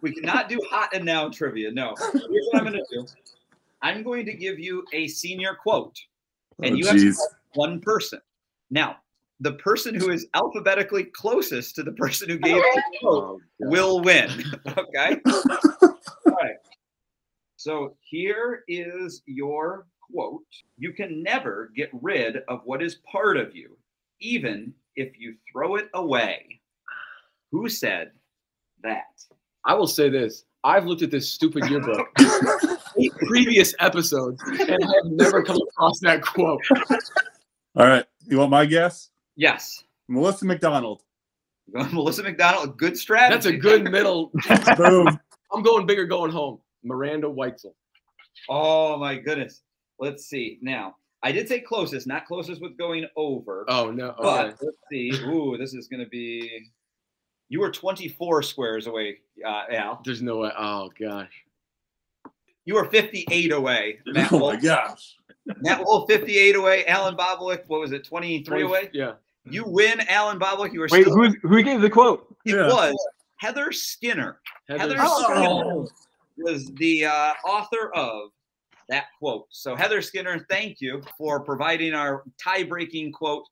We 0.00 0.12
cannot 0.12 0.48
do 0.48 0.60
hot 0.70 0.90
and 0.94 1.04
now 1.04 1.28
trivia. 1.28 1.70
No. 1.70 1.94
Here's 2.12 2.46
what 2.50 2.56
I'm 2.56 2.64
going 2.64 2.72
to 2.72 2.84
do. 2.90 3.06
I'm 3.82 4.02
going 4.02 4.26
to 4.26 4.32
give 4.32 4.58
you 4.58 4.84
a 4.92 5.06
senior 5.06 5.54
quote, 5.54 5.98
oh, 6.52 6.64
and 6.66 6.74
oh, 6.74 6.76
you 6.76 6.86
have 6.86 6.96
to 6.96 7.14
one 7.54 7.80
person. 7.80 8.20
Now, 8.70 8.96
the 9.40 9.52
person 9.54 9.94
who 9.94 10.10
is 10.10 10.26
alphabetically 10.34 11.04
closest 11.04 11.76
to 11.76 11.82
the 11.82 11.92
person 11.92 12.28
who 12.28 12.38
gave 12.38 12.56
the 12.56 12.82
quote 13.00 13.14
Oh, 13.24 13.40
will 13.60 14.00
win. 14.00 14.44
Okay. 14.76 15.20
All 15.26 15.96
right. 16.26 16.56
So 17.56 17.96
here 18.00 18.64
is 18.68 19.22
your 19.26 19.86
quote 20.00 20.42
You 20.76 20.92
can 20.92 21.22
never 21.22 21.70
get 21.74 21.90
rid 21.92 22.38
of 22.48 22.62
what 22.64 22.82
is 22.82 22.96
part 23.10 23.36
of 23.36 23.54
you, 23.54 23.76
even 24.20 24.72
if 24.96 25.18
you 25.18 25.36
throw 25.50 25.76
it 25.76 25.88
away. 25.94 26.60
Who 27.52 27.68
said 27.68 28.10
that? 28.82 29.06
I 29.64 29.74
will 29.74 29.86
say 29.86 30.08
this. 30.08 30.44
I've 30.64 30.86
looked 30.86 31.02
at 31.02 31.10
this 31.10 31.30
stupid 31.30 31.68
yearbook 31.70 32.08
eight 32.98 33.12
previous 33.26 33.74
episodes 33.78 34.42
and 34.42 34.84
I 34.84 34.86
have 34.96 35.06
never 35.06 35.42
come 35.42 35.58
across 35.70 36.00
that 36.00 36.22
quote. 36.22 36.60
All 37.76 37.86
right. 37.86 38.04
You 38.26 38.38
want 38.38 38.50
my 38.50 38.66
guess? 38.66 39.10
Yes. 39.36 39.84
Melissa 40.08 40.44
McDonald. 40.44 41.02
Melissa 41.68 42.22
McDonald, 42.22 42.70
a 42.70 42.72
good 42.72 42.96
strategy. 42.96 43.34
That's 43.34 43.46
a 43.46 43.56
good 43.56 43.84
middle. 43.84 44.32
Boom. 44.76 45.18
I'm 45.52 45.62
going 45.62 45.86
bigger, 45.86 46.06
going 46.06 46.32
home. 46.32 46.58
Miranda 46.82 47.26
Weitzel. 47.28 47.74
Oh 48.48 48.96
my 48.96 49.16
goodness. 49.16 49.62
Let's 49.98 50.26
see. 50.26 50.58
Now, 50.62 50.96
I 51.22 51.32
did 51.32 51.48
say 51.48 51.60
closest, 51.60 52.06
not 52.06 52.26
closest 52.26 52.62
with 52.62 52.78
going 52.78 53.06
over. 53.16 53.64
Oh 53.68 53.90
no. 53.90 54.10
Okay. 54.10 54.22
But 54.22 54.58
let's 54.62 54.78
see. 54.90 55.10
Ooh, 55.26 55.56
this 55.58 55.74
is 55.74 55.88
going 55.88 56.02
to 56.02 56.08
be. 56.08 56.70
You 57.48 57.60
were 57.60 57.70
24 57.70 58.42
squares 58.42 58.86
away, 58.86 59.18
uh, 59.44 59.64
Al. 59.72 60.00
There's 60.04 60.22
no 60.22 60.38
way. 60.38 60.50
Oh 60.58 60.90
gosh. 60.98 61.32
You 62.64 62.74
were 62.74 62.84
58 62.84 63.52
away. 63.52 63.98
Matt 64.06 64.32
Oh 64.32 64.38
my 64.38 64.42
Wolf. 64.52 64.62
gosh. 64.62 65.16
Matt 65.62 65.80
Wolf, 65.84 66.10
58 66.10 66.56
away. 66.56 66.84
Alan 66.86 67.16
Bobolick, 67.16 67.62
what 67.68 67.80
was 67.80 67.92
it, 67.92 68.04
23 68.04 68.62
away? 68.62 68.90
Yeah. 68.92 69.14
You 69.44 69.64
win, 69.66 70.00
Alan 70.10 70.38
Boblik. 70.38 70.74
You 70.74 70.82
are 70.82 70.88
Wait, 70.90 71.02
still. 71.04 71.14
who's, 71.16 71.34
who 71.42 71.62
gave 71.62 71.80
the 71.80 71.88
quote? 71.88 72.36
It 72.44 72.54
Yeah. 72.56 72.66
was 72.68 72.94
Heather 73.38 73.72
Skinner. 73.72 74.40
Heather 74.68 74.98
Skinner 74.98 75.04
Oh. 75.06 75.88
was 76.36 76.66
the 76.74 77.06
uh, 77.06 77.32
author 77.46 77.90
of 77.94 78.30
that 78.90 79.06
quote. 79.18 79.46
So, 79.48 79.74
Heather 79.74 80.02
Skinner, 80.02 80.44
thank 80.50 80.82
you 80.82 81.02
for 81.16 81.40
providing 81.40 81.94
our 81.94 82.24
tie 82.42 82.62
breaking 82.64 83.12
quote. 83.12 83.44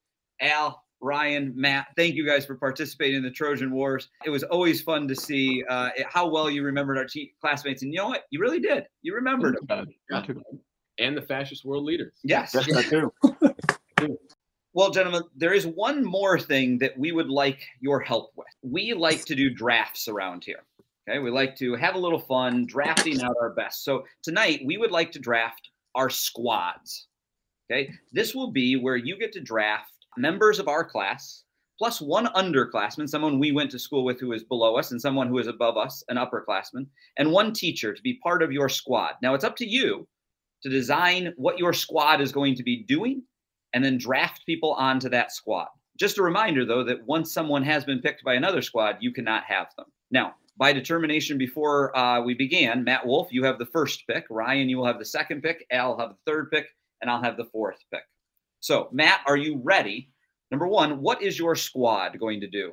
Al, 0.42 0.82
Ryan, 1.00 1.52
Matt, 1.54 1.88
thank 1.96 2.14
you 2.14 2.26
guys 2.26 2.46
for 2.46 2.54
participating 2.56 3.16
in 3.16 3.22
the 3.22 3.30
Trojan 3.30 3.70
Wars. 3.70 4.08
It 4.24 4.30
was 4.30 4.42
always 4.42 4.80
fun 4.80 5.06
to 5.08 5.14
see 5.14 5.62
uh, 5.68 5.90
how 6.08 6.28
well 6.28 6.50
you 6.50 6.62
remembered 6.62 6.98
our 6.98 7.04
te- 7.04 7.34
classmates. 7.40 7.82
And 7.82 7.92
you 7.92 7.98
know 7.98 8.08
what? 8.08 8.24
You 8.30 8.40
really 8.40 8.60
did. 8.60 8.84
You 9.02 9.14
remembered 9.14 9.56
them. 9.56 9.66
Bad. 9.66 9.88
Not 10.10 10.26
too 10.26 10.34
bad. 10.34 10.58
And 10.98 11.16
the 11.16 11.22
fascist 11.22 11.64
world 11.64 11.84
leaders. 11.84 12.14
Yes. 12.24 12.52
Yes, 12.54 12.66
that 12.66 13.10
too. 13.98 14.16
Well, 14.76 14.90
gentlemen, 14.90 15.22
there 15.34 15.54
is 15.54 15.66
one 15.66 16.04
more 16.04 16.38
thing 16.38 16.76
that 16.80 16.98
we 16.98 17.10
would 17.10 17.30
like 17.30 17.66
your 17.80 17.98
help 17.98 18.32
with. 18.36 18.46
We 18.60 18.92
like 18.92 19.24
to 19.24 19.34
do 19.34 19.48
drafts 19.48 20.06
around 20.06 20.44
here. 20.44 20.64
Okay. 21.08 21.18
We 21.18 21.30
like 21.30 21.56
to 21.56 21.76
have 21.76 21.94
a 21.94 21.98
little 21.98 22.18
fun 22.18 22.66
drafting 22.66 23.22
out 23.22 23.36
our 23.40 23.54
best. 23.54 23.84
So 23.84 24.04
tonight 24.22 24.60
we 24.66 24.76
would 24.76 24.90
like 24.90 25.12
to 25.12 25.18
draft 25.18 25.70
our 25.94 26.10
squads. 26.10 27.06
Okay. 27.70 27.90
This 28.12 28.34
will 28.34 28.50
be 28.50 28.76
where 28.76 28.96
you 28.96 29.18
get 29.18 29.32
to 29.32 29.40
draft 29.40 29.92
members 30.16 30.58
of 30.58 30.68
our 30.68 30.84
class 30.84 31.44
plus 31.78 32.00
one 32.00 32.26
underclassman, 32.28 33.08
someone 33.08 33.38
we 33.38 33.52
went 33.52 33.70
to 33.70 33.78
school 33.78 34.04
with 34.04 34.18
who 34.18 34.32
is 34.32 34.44
below 34.44 34.76
us, 34.76 34.92
and 34.92 35.00
someone 35.00 35.28
who 35.28 35.38
is 35.38 35.46
above 35.46 35.76
us, 35.76 36.02
an 36.08 36.16
upperclassman, 36.16 36.86
and 37.18 37.30
one 37.30 37.52
teacher 37.52 37.92
to 37.92 38.02
be 38.02 38.18
part 38.22 38.42
of 38.42 38.52
your 38.52 38.68
squad. 38.68 39.14
Now 39.22 39.34
it's 39.34 39.44
up 39.44 39.56
to 39.56 39.66
you 39.66 40.08
to 40.62 40.70
design 40.70 41.34
what 41.36 41.58
your 41.58 41.72
squad 41.72 42.20
is 42.20 42.32
going 42.32 42.54
to 42.54 42.62
be 42.62 42.82
doing 42.84 43.22
and 43.74 43.84
then 43.84 43.98
draft 43.98 44.46
people 44.46 44.72
onto 44.72 45.08
that 45.10 45.32
squad. 45.32 45.68
Just 45.98 46.18
a 46.18 46.22
reminder, 46.22 46.64
though, 46.64 46.84
that 46.84 47.06
once 47.06 47.32
someone 47.32 47.62
has 47.62 47.84
been 47.84 48.00
picked 48.00 48.24
by 48.24 48.34
another 48.34 48.62
squad, 48.62 48.96
you 49.00 49.12
cannot 49.12 49.44
have 49.44 49.68
them. 49.76 49.86
Now, 50.10 50.34
by 50.58 50.72
determination 50.72 51.36
before 51.36 51.96
uh, 51.96 52.22
we 52.22 52.34
began, 52.34 52.84
Matt 52.84 53.06
Wolf, 53.06 53.28
you 53.30 53.44
have 53.44 53.58
the 53.58 53.66
first 53.66 54.06
pick. 54.06 54.24
Ryan, 54.30 54.68
you 54.68 54.78
will 54.78 54.86
have 54.86 54.98
the 54.98 55.04
second 55.04 55.42
pick. 55.42 55.66
Al 55.70 55.98
have 55.98 56.10
the 56.10 56.30
third 56.30 56.50
pick, 56.50 56.68
and 57.00 57.10
I'll 57.10 57.22
have 57.22 57.36
the 57.36 57.44
fourth 57.46 57.78
pick. 57.92 58.02
So, 58.66 58.88
Matt, 58.90 59.20
are 59.28 59.36
you 59.36 59.60
ready? 59.62 60.10
Number 60.50 60.66
one, 60.66 61.00
what 61.00 61.22
is 61.22 61.38
your 61.38 61.54
squad 61.54 62.18
going 62.18 62.40
to 62.40 62.48
do? 62.48 62.72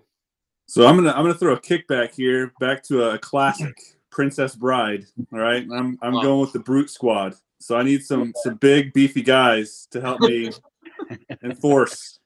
So 0.66 0.88
I'm 0.88 0.96
gonna 0.96 1.12
I'm 1.12 1.24
gonna 1.24 1.36
throw 1.36 1.54
a 1.54 1.60
kickback 1.60 2.16
here 2.16 2.52
back 2.60 2.82
to 2.86 3.12
a 3.12 3.20
classic 3.20 3.78
Princess 4.10 4.56
Bride. 4.56 5.06
All 5.32 5.38
right, 5.38 5.68
I'm 5.72 6.00
I'm 6.02 6.14
Wow. 6.14 6.22
going 6.24 6.42
with 6.42 6.52
the 6.52 6.62
Brute 6.62 6.90
Squad. 6.90 7.36
So 7.60 7.78
I 7.78 7.84
need 7.84 8.04
some 8.04 8.34
some 8.38 8.56
big 8.56 8.92
beefy 8.94 9.22
guys 9.22 9.88
to 9.92 10.02
help 10.02 10.20
me 10.20 10.50
enforce 11.44 12.18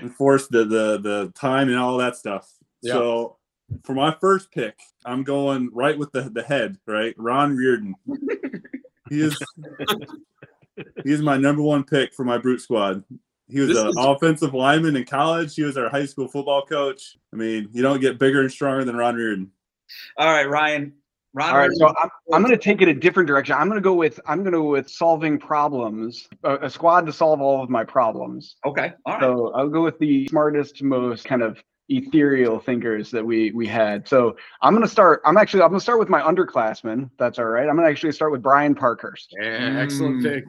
enforce 0.00 0.46
the 0.46 0.64
the 0.64 0.98
the 0.98 1.32
time 1.34 1.68
and 1.68 1.78
all 1.78 1.96
that 1.96 2.14
stuff. 2.14 2.48
Yeah. 2.80 2.92
So 2.92 3.38
for 3.82 3.94
my 3.94 4.16
first 4.20 4.52
pick, 4.52 4.78
I'm 5.04 5.24
going 5.24 5.68
right 5.72 5.98
with 5.98 6.12
the 6.12 6.30
the 6.30 6.44
head. 6.44 6.78
Right, 6.86 7.16
Ron 7.18 7.56
Reardon. 7.56 7.96
He 9.08 9.22
is 9.22 9.36
he 11.04 11.12
is 11.12 11.22
my 11.22 11.36
number 11.36 11.62
one 11.62 11.84
pick 11.84 12.14
for 12.14 12.24
my 12.24 12.38
Brute 12.38 12.60
Squad. 12.60 13.04
He 13.48 13.60
was 13.60 13.76
an 13.76 13.88
is- 13.88 13.96
offensive 13.98 14.54
lineman 14.54 14.96
in 14.96 15.04
college. 15.04 15.54
He 15.54 15.62
was 15.62 15.76
our 15.76 15.88
high 15.88 16.06
school 16.06 16.28
football 16.28 16.64
coach. 16.64 17.16
I 17.32 17.36
mean, 17.36 17.68
you 17.72 17.82
don't 17.82 18.00
get 18.00 18.18
bigger 18.18 18.40
and 18.40 18.50
stronger 18.50 18.84
than 18.84 18.96
Ron 18.96 19.16
Reardon. 19.16 19.50
All 20.16 20.32
right, 20.32 20.48
Ryan. 20.48 20.92
Ron, 21.32 21.50
All 21.50 21.58
right, 21.58 21.70
so 21.74 21.86
I'm, 21.86 22.10
I'm 22.32 22.42
going 22.42 22.56
to 22.56 22.60
take 22.62 22.82
it 22.82 22.88
a 22.88 22.94
different 22.94 23.28
direction. 23.28 23.54
I'm 23.54 23.68
going 23.68 23.80
to 23.80 23.84
go 23.84 23.94
with 23.94 24.18
I'm 24.26 24.38
going 24.40 24.52
to 24.52 24.58
go 24.58 24.70
with 24.70 24.90
solving 24.90 25.38
problems, 25.38 26.28
a, 26.42 26.56
a 26.56 26.70
squad 26.70 27.06
to 27.06 27.12
solve 27.12 27.40
all 27.40 27.62
of 27.62 27.70
my 27.70 27.84
problems. 27.84 28.56
okay. 28.66 28.94
All 29.06 29.12
right. 29.12 29.22
So 29.22 29.52
I'll 29.54 29.68
go 29.68 29.82
with 29.84 29.96
the 30.00 30.26
smartest, 30.26 30.82
most 30.82 31.24
kind 31.24 31.42
of 31.42 31.62
ethereal 31.90 32.58
thinkers 32.60 33.10
that 33.10 33.24
we 33.24 33.50
we 33.52 33.66
had. 33.66 34.08
So 34.08 34.36
I'm 34.62 34.72
going 34.72 34.86
to 34.86 34.90
start. 34.90 35.20
I'm 35.24 35.36
actually 35.36 35.62
I'm 35.62 35.68
going 35.68 35.80
to 35.80 35.82
start 35.82 35.98
with 35.98 36.08
my 36.08 36.20
underclassmen. 36.22 37.10
That's 37.18 37.38
all 37.38 37.46
right. 37.46 37.68
I'm 37.68 37.74
going 37.76 37.86
to 37.86 37.90
actually 37.90 38.12
start 38.12 38.32
with 38.32 38.42
Brian 38.42 38.74
Parkhurst. 38.74 39.34
Yeah, 39.38 39.76
excellent 39.78 40.22
Mm. 40.22 40.34
pick. 40.34 40.44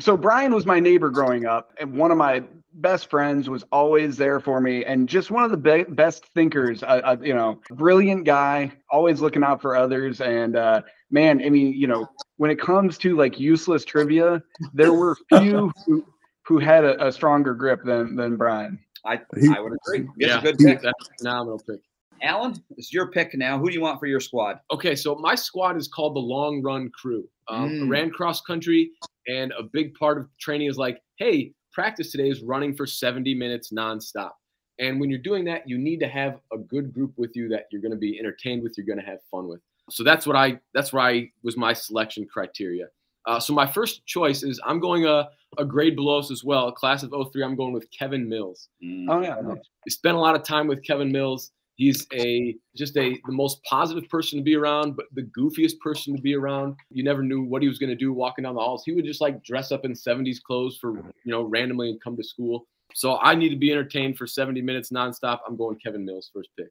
So 0.00 0.16
Brian 0.16 0.54
was 0.54 0.66
my 0.66 0.78
neighbor 0.78 1.10
growing 1.10 1.46
up, 1.46 1.72
and 1.80 1.96
one 1.96 2.10
of 2.12 2.16
my 2.16 2.44
best 2.74 3.10
friends 3.10 3.50
was 3.50 3.64
always 3.72 4.16
there 4.16 4.38
for 4.38 4.60
me, 4.60 4.84
and 4.84 5.08
just 5.08 5.32
one 5.32 5.42
of 5.42 5.50
the 5.50 5.56
be- 5.56 5.82
best 5.82 6.24
thinkers. 6.26 6.82
Uh, 6.84 7.00
uh, 7.04 7.16
you 7.20 7.34
know, 7.34 7.60
brilliant 7.70 8.24
guy, 8.24 8.72
always 8.90 9.20
looking 9.20 9.42
out 9.42 9.60
for 9.60 9.76
others. 9.76 10.20
And 10.20 10.54
uh, 10.56 10.82
man, 11.10 11.42
I 11.44 11.50
mean, 11.50 11.72
you 11.74 11.88
know, 11.88 12.08
when 12.36 12.50
it 12.52 12.60
comes 12.60 12.96
to 12.98 13.16
like 13.16 13.40
useless 13.40 13.84
trivia, 13.84 14.40
there 14.72 14.92
were 14.92 15.16
few 15.28 15.72
who, 15.86 16.04
who 16.46 16.58
had 16.58 16.84
a, 16.84 17.08
a 17.08 17.10
stronger 17.12 17.54
grip 17.54 17.80
than 17.84 18.14
than 18.14 18.36
Brian. 18.36 18.78
I, 19.04 19.20
He- 19.38 19.48
I 19.48 19.60
would 19.60 19.72
agree. 19.72 20.00
It's 20.18 20.28
Yeah. 20.28 20.38
a 20.38 20.42
good 20.42 20.58
pick. 20.58 20.82
That's 20.82 21.08
a 21.08 21.14
phenomenal 21.18 21.58
pick. 21.58 21.80
Alan, 22.22 22.54
it's 22.76 22.92
your 22.92 23.10
pick 23.10 23.34
now. 23.34 23.58
Who 23.58 23.68
do 23.68 23.72
you 23.74 23.80
want 23.80 23.98
for 23.98 24.06
your 24.06 24.20
squad? 24.20 24.60
Okay, 24.70 24.94
so 24.94 25.14
my 25.14 25.34
squad 25.34 25.76
is 25.78 25.88
called 25.88 26.14
the 26.14 26.20
Long 26.20 26.60
Run 26.62 26.90
Crew. 26.90 27.26
Um, 27.48 27.70
Mm. 27.70 27.84
I 27.86 27.88
ran 27.88 28.10
cross 28.10 28.42
country, 28.42 28.90
and 29.26 29.52
a 29.58 29.62
big 29.62 29.94
part 29.94 30.18
of 30.18 30.28
training 30.38 30.68
is 30.68 30.76
like, 30.76 31.00
hey, 31.16 31.54
practice 31.72 32.10
today 32.10 32.28
is 32.28 32.42
running 32.42 32.74
for 32.74 32.86
70 32.86 33.34
minutes 33.34 33.70
nonstop. 33.72 34.32
And 34.78 35.00
when 35.00 35.08
you're 35.08 35.18
doing 35.18 35.44
that, 35.46 35.66
you 35.68 35.78
need 35.78 36.00
to 36.00 36.08
have 36.08 36.40
a 36.52 36.58
good 36.58 36.92
group 36.92 37.12
with 37.16 37.34
you 37.36 37.48
that 37.50 37.66
you're 37.70 37.82
going 37.82 37.92
to 37.92 37.98
be 37.98 38.18
entertained 38.18 38.62
with, 38.62 38.76
you're 38.76 38.86
going 38.86 38.98
to 38.98 39.04
have 39.04 39.20
fun 39.30 39.48
with. 39.48 39.60
So 39.90 40.04
that's 40.04 40.26
what 40.26 40.36
I 40.36 40.60
that's 40.74 40.92
where 40.92 41.02
I 41.02 41.30
was 41.42 41.56
my 41.56 41.72
selection 41.72 42.26
criteria. 42.26 42.86
Uh, 43.26 43.38
so 43.38 43.52
my 43.52 43.66
first 43.66 44.04
choice 44.06 44.42
is 44.42 44.60
I'm 44.64 44.80
going 44.80 45.06
a, 45.06 45.28
a 45.58 45.64
grade 45.64 45.96
below 45.96 46.18
us 46.18 46.30
as 46.30 46.42
well, 46.44 46.72
class 46.72 47.02
of 47.02 47.12
03. 47.32 47.44
I'm 47.44 47.56
going 47.56 47.72
with 47.72 47.90
Kevin 47.90 48.28
Mills. 48.28 48.68
Mm. 48.82 49.06
Oh 49.08 49.20
yeah, 49.20 49.36
nice. 49.42 49.58
I 49.86 49.90
spent 49.90 50.16
a 50.16 50.20
lot 50.20 50.34
of 50.34 50.42
time 50.42 50.66
with 50.66 50.82
Kevin 50.84 51.12
Mills. 51.12 51.52
He's 51.76 52.06
a 52.12 52.56
just 52.76 52.96
a 52.98 53.18
the 53.26 53.32
most 53.32 53.62
positive 53.64 54.08
person 54.10 54.38
to 54.38 54.42
be 54.44 54.54
around, 54.54 54.96
but 54.96 55.06
the 55.14 55.22
goofiest 55.38 55.78
person 55.80 56.14
to 56.14 56.20
be 56.20 56.34
around. 56.34 56.76
You 56.90 57.02
never 57.02 57.22
knew 57.22 57.42
what 57.42 57.62
he 57.62 57.68
was 57.68 57.78
going 57.78 57.90
to 57.90 57.96
do 57.96 58.12
walking 58.12 58.44
down 58.44 58.54
the 58.54 58.60
halls. 58.60 58.84
He 58.84 58.92
would 58.92 59.04
just 59.06 59.20
like 59.20 59.42
dress 59.42 59.72
up 59.72 59.84
in 59.84 59.92
70s 59.92 60.42
clothes 60.42 60.76
for 60.76 60.92
you 60.92 61.12
know 61.24 61.42
randomly 61.42 61.90
and 61.90 62.02
come 62.02 62.16
to 62.16 62.24
school. 62.24 62.66
So 62.94 63.18
I 63.18 63.34
need 63.34 63.50
to 63.50 63.56
be 63.56 63.70
entertained 63.70 64.18
for 64.18 64.26
70 64.26 64.60
minutes 64.62 64.90
nonstop. 64.90 65.40
I'm 65.46 65.56
going 65.56 65.78
Kevin 65.78 66.04
Mills 66.04 66.30
first 66.34 66.50
pick. 66.56 66.68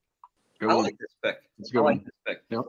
Good 0.60 0.70
I 0.70 0.75
one. 0.75 0.84
like 0.84 0.98
this 1.00 1.15
pick. 1.24 1.38
That's 1.58 1.72
a 1.72 1.74
I 1.74 1.74
good 1.74 1.86
like 1.86 1.96
one. 1.96 2.03
this 2.06 2.13
pick. 2.27 2.44
Yep. 2.50 2.65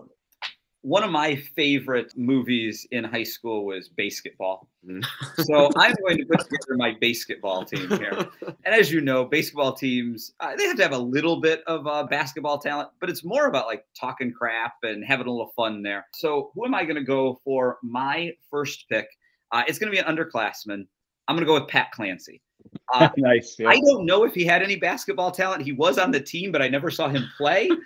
One 0.83 1.03
of 1.05 1.11
my 1.11 1.37
favorite 1.37 2.17
movies 2.17 2.87
in 2.91 3.05
high 3.05 3.25
school 3.25 3.67
was 3.67 3.89
basketball. 3.89 4.69
Mm. 4.87 5.05
so 5.39 5.71
I'm 5.77 5.95
going 6.01 6.17
to 6.19 6.25
put 6.25 6.41
together 6.41 6.77
my 6.77 6.95
basketball 7.01 7.65
team 7.65 7.89
here. 7.91 8.29
And 8.65 8.75
as 8.75 8.93
you 8.93 9.01
know, 9.01 9.25
basketball 9.25 9.75
teams, 9.75 10.33
uh, 10.41 10.55
they 10.57 10.65
have 10.65 10.77
to 10.77 10.83
have 10.83 10.93
a 10.93 10.99
little 10.99 11.41
bit 11.41 11.63
of 11.67 11.87
uh, 11.87 12.05
basketball 12.05 12.59
talent, 12.59 12.91
but 13.01 13.11
it's 13.11 13.25
more 13.25 13.47
about 13.47 13.67
like 13.67 13.85
talking 13.99 14.33
crap 14.33 14.75
and 14.83 15.05
having 15.05 15.27
a 15.27 15.31
little 15.31 15.53
fun 15.57 15.83
there. 15.83 16.07
So 16.13 16.51
who 16.55 16.65
am 16.67 16.75
I 16.75 16.85
going 16.85 16.97
to 16.97 17.05
go 17.05 17.41
for 17.45 17.79
my 17.83 18.33
first 18.51 18.87
pick? 18.89 19.09
Uh, 19.53 19.63
it's 19.67 19.79
going 19.79 19.93
to 19.93 19.97
be 19.97 20.07
an 20.07 20.15
underclassman. 20.15 20.87
I'm 21.27 21.37
going 21.37 21.41
to 21.41 21.47
go 21.47 21.55
with 21.55 21.69
Pat 21.69 21.91
Clancy. 21.93 22.43
Uh, 22.93 23.09
nice. 23.17 23.57
yeah. 23.59 23.69
I 23.69 23.81
don't 23.87 24.05
know 24.05 24.25
if 24.25 24.35
he 24.35 24.45
had 24.45 24.63
any 24.63 24.77
basketball 24.77 25.31
talent. 25.31 25.63
He 25.63 25.73
was 25.73 25.99
on 25.99 26.11
the 26.11 26.21
team, 26.21 26.53
but 26.53 26.63
I 26.63 26.69
never 26.69 26.91
saw 26.91 27.09
him 27.09 27.25
play. 27.37 27.69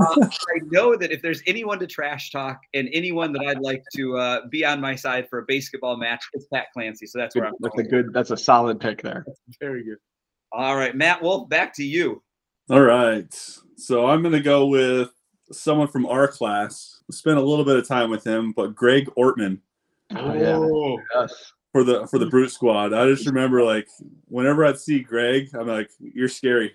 Uh, 0.00 0.16
I 0.24 0.60
know 0.70 0.96
that 0.96 1.12
if 1.12 1.20
there's 1.20 1.42
anyone 1.46 1.78
to 1.78 1.86
trash 1.86 2.30
talk 2.30 2.60
and 2.74 2.88
anyone 2.92 3.32
that 3.32 3.42
I'd 3.46 3.60
like 3.60 3.82
to 3.96 4.16
uh, 4.16 4.46
be 4.48 4.64
on 4.64 4.80
my 4.80 4.94
side 4.94 5.28
for 5.28 5.40
a 5.40 5.42
basketball 5.42 5.96
match, 5.96 6.24
it's 6.32 6.46
Pat 6.46 6.66
Clancy. 6.72 7.06
So 7.06 7.18
that's 7.18 7.34
where 7.36 7.46
I'm 7.46 7.54
That's 7.60 7.78
a 7.78 7.82
good. 7.82 8.12
That's 8.12 8.30
a 8.30 8.36
solid 8.36 8.80
pick 8.80 9.02
there. 9.02 9.24
Very 9.60 9.84
good. 9.84 9.98
All 10.52 10.76
right, 10.76 10.96
Matt 10.96 11.22
Wolf, 11.22 11.48
back 11.48 11.74
to 11.74 11.84
you. 11.84 12.22
All 12.70 12.80
right. 12.82 13.32
So 13.76 14.06
I'm 14.06 14.22
going 14.22 14.34
to 14.34 14.40
go 14.40 14.66
with 14.66 15.10
someone 15.52 15.88
from 15.88 16.06
our 16.06 16.26
class. 16.26 17.02
Spent 17.10 17.38
a 17.38 17.42
little 17.42 17.64
bit 17.64 17.76
of 17.76 17.86
time 17.86 18.10
with 18.10 18.24
him, 18.24 18.52
but 18.52 18.74
Greg 18.74 19.08
Ortman 19.18 19.60
Oh, 20.16 20.34
yeah. 20.34 21.20
Yes. 21.20 21.52
For 21.72 21.84
the 21.84 22.06
for 22.08 22.18
the 22.18 22.26
mm. 22.26 22.30
Brute 22.30 22.50
Squad. 22.50 22.92
I 22.92 23.06
just 23.06 23.26
remember 23.26 23.62
like 23.62 23.88
whenever 24.26 24.64
I'd 24.64 24.78
see 24.78 25.00
Greg, 25.00 25.50
I'm 25.54 25.66
like, 25.66 25.90
"You're 25.98 26.28
scary. 26.28 26.74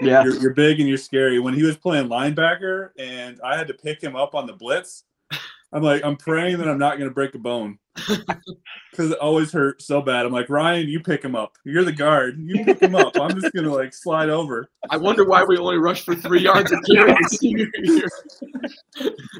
Yeah. 0.00 0.24
You're, 0.24 0.36
you're 0.36 0.54
big 0.54 0.80
and 0.80 0.88
you're 0.88 0.98
scary." 0.98 1.38
When 1.38 1.54
he 1.54 1.62
was 1.62 1.76
playing 1.76 2.08
linebacker 2.08 2.90
and 2.98 3.40
I 3.44 3.56
had 3.56 3.68
to 3.68 3.74
pick 3.74 4.00
him 4.00 4.16
up 4.16 4.34
on 4.34 4.46
the 4.46 4.52
blitz, 4.52 5.04
I'm 5.76 5.82
like, 5.82 6.02
I'm 6.06 6.16
praying 6.16 6.56
that 6.56 6.68
I'm 6.68 6.78
not 6.78 6.96
going 6.96 7.10
to 7.10 7.14
break 7.14 7.34
a 7.34 7.38
bone 7.38 7.78
because 8.90 9.10
it 9.10 9.18
always 9.18 9.52
hurts 9.52 9.84
so 9.84 10.00
bad. 10.00 10.24
I'm 10.24 10.32
like, 10.32 10.48
Ryan, 10.48 10.88
you 10.88 11.00
pick 11.00 11.22
him 11.22 11.36
up. 11.36 11.58
You're 11.66 11.84
the 11.84 11.92
guard. 11.92 12.38
You 12.38 12.64
pick 12.64 12.80
him 12.80 12.94
up. 12.94 13.12
I'm 13.20 13.38
just 13.38 13.52
gonna 13.54 13.74
like 13.74 13.92
slide 13.92 14.30
over. 14.30 14.70
I 14.88 14.96
wonder 14.96 15.26
why 15.26 15.44
we 15.44 15.58
only 15.58 15.76
rushed 15.76 16.06
for 16.06 16.14
three 16.14 16.40
yards 16.40 16.72
a 16.72 16.80
carry 16.90 17.14
year. 17.42 17.70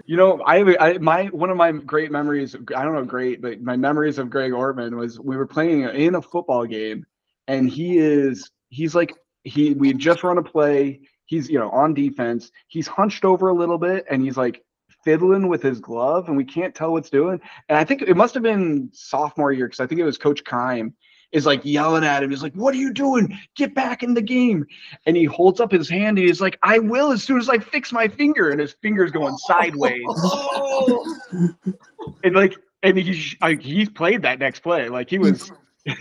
You 0.05 0.17
know, 0.19 0.43
I, 0.43 0.77
I 0.79 0.99
my 0.99 1.25
one 1.27 1.49
of 1.49 1.57
my 1.57 1.73
great 1.73 2.13
memories. 2.13 2.55
I 2.55 2.83
don't 2.83 2.95
know, 2.95 3.05
great, 3.05 3.41
but 3.41 3.63
my 3.63 3.77
memories 3.77 4.19
of 4.19 4.29
Greg 4.29 4.53
Ortman 4.53 4.95
was 4.95 5.19
we 5.19 5.39
were 5.39 5.47
playing 5.47 5.85
in 5.85 6.17
a 6.17 6.23
football 6.23 6.67
game, 6.67 7.07
and 7.49 7.71
he 7.71 7.97
is 7.97 8.51
he's 8.69 8.95
like 8.95 9.15
he 9.45 9.73
we 9.73 9.95
just 9.95 10.23
run 10.23 10.37
a 10.37 10.43
play. 10.43 11.01
He's 11.25 11.49
you 11.49 11.59
know 11.59 11.71
on 11.71 11.95
defense. 11.95 12.51
He's 12.69 12.87
hunched 12.87 13.25
over 13.25 13.49
a 13.49 13.55
little 13.55 13.79
bit, 13.79 14.05
and 14.11 14.23
he's 14.23 14.37
like 14.37 14.63
fiddling 15.07 15.47
with 15.47 15.63
his 15.63 15.79
glove, 15.79 16.27
and 16.27 16.37
we 16.37 16.45
can't 16.45 16.75
tell 16.75 16.91
what's 16.93 17.11
doing. 17.11 17.41
And 17.69 17.79
I 17.79 17.85
think 17.85 18.03
it 18.03 18.17
must 18.17 18.35
have 18.35 18.43
been 18.43 18.91
sophomore 18.93 19.53
year 19.53 19.67
because 19.67 19.79
I 19.79 19.87
think 19.87 20.01
it 20.01 20.05
was 20.05 20.19
Coach 20.19 20.43
Kime. 20.43 20.93
is 21.31 21.47
like 21.47 21.65
yelling 21.65 22.03
at 22.05 22.25
him. 22.25 22.31
He's 22.31 22.43
like, 22.43 22.55
"What 22.55 22.75
are 22.75 22.79
you 22.79 22.93
doing? 22.93 23.39
Get 23.55 23.73
back 23.73 24.03
in 24.03 24.15
the 24.15 24.21
game!" 24.21 24.67
And 25.07 25.17
he 25.17 25.25
holds 25.25 25.61
up 25.61 25.71
his 25.71 25.89
hand 25.89 26.19
and 26.19 26.27
he's 26.27 26.41
like, 26.41 26.59
"I 26.65 26.81
will 26.81 27.13
as 27.13 27.23
soon 27.23 27.39
as 27.39 27.49
I 27.49 27.59
fix 27.59 27.93
my 27.93 28.09
finger." 28.09 28.51
And 28.51 28.61
his 28.61 28.75
finger's 28.83 29.13
going 29.13 29.37
sideways. 29.39 30.03
Oh, 30.09 31.17
and 32.25 32.35
like, 32.35 32.57
and 32.83 32.99
he's 32.99 33.37
like, 33.41 33.63
he's 33.63 33.89
played 33.89 34.23
that 34.23 34.41
next 34.41 34.61
play. 34.61 34.89
Like 34.89 35.09
he 35.09 35.19
was. 35.19 35.53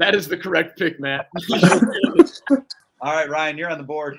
That 0.00 0.16
is 0.16 0.26
the 0.26 0.36
correct 0.36 0.78
pick, 0.78 0.98
Matt. 0.98 1.28
all 3.00 3.14
right, 3.14 3.28
Ryan, 3.28 3.56
you're 3.56 3.70
on 3.70 3.78
the 3.78 3.84
board. 3.84 4.18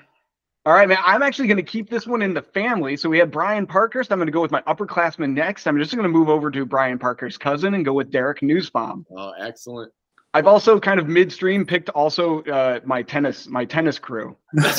All 0.64 0.72
right, 0.72 0.88
man. 0.88 0.98
I'm 1.04 1.22
actually 1.22 1.48
going 1.48 1.56
to 1.56 1.62
keep 1.64 1.90
this 1.90 2.06
one 2.06 2.22
in 2.22 2.34
the 2.34 2.42
family. 2.42 2.96
So 2.96 3.08
we 3.08 3.18
had 3.18 3.32
Brian 3.32 3.66
Parkhurst. 3.66 4.12
I'm 4.12 4.18
going 4.18 4.26
to 4.26 4.32
go 4.32 4.40
with 4.40 4.52
my 4.52 4.62
upperclassman 4.62 5.32
next. 5.32 5.66
I'm 5.66 5.76
just 5.76 5.92
going 5.92 6.04
to 6.04 6.08
move 6.08 6.28
over 6.28 6.52
to 6.52 6.64
Brian 6.64 7.00
Parkhurst's 7.00 7.38
cousin 7.38 7.74
and 7.74 7.84
go 7.84 7.92
with 7.92 8.12
Derek 8.12 8.40
Newsbaum. 8.42 9.04
oh, 9.16 9.32
excellent. 9.40 9.92
I've 10.34 10.46
also 10.46 10.80
kind 10.80 10.98
of 10.98 11.08
midstream 11.08 11.66
picked 11.66 11.90
also 11.90 12.42
uh, 12.44 12.80
my 12.84 13.02
tennis 13.02 13.48
my 13.48 13.64
tennis 13.64 13.98
crew. 13.98 14.36
Very 14.54 14.74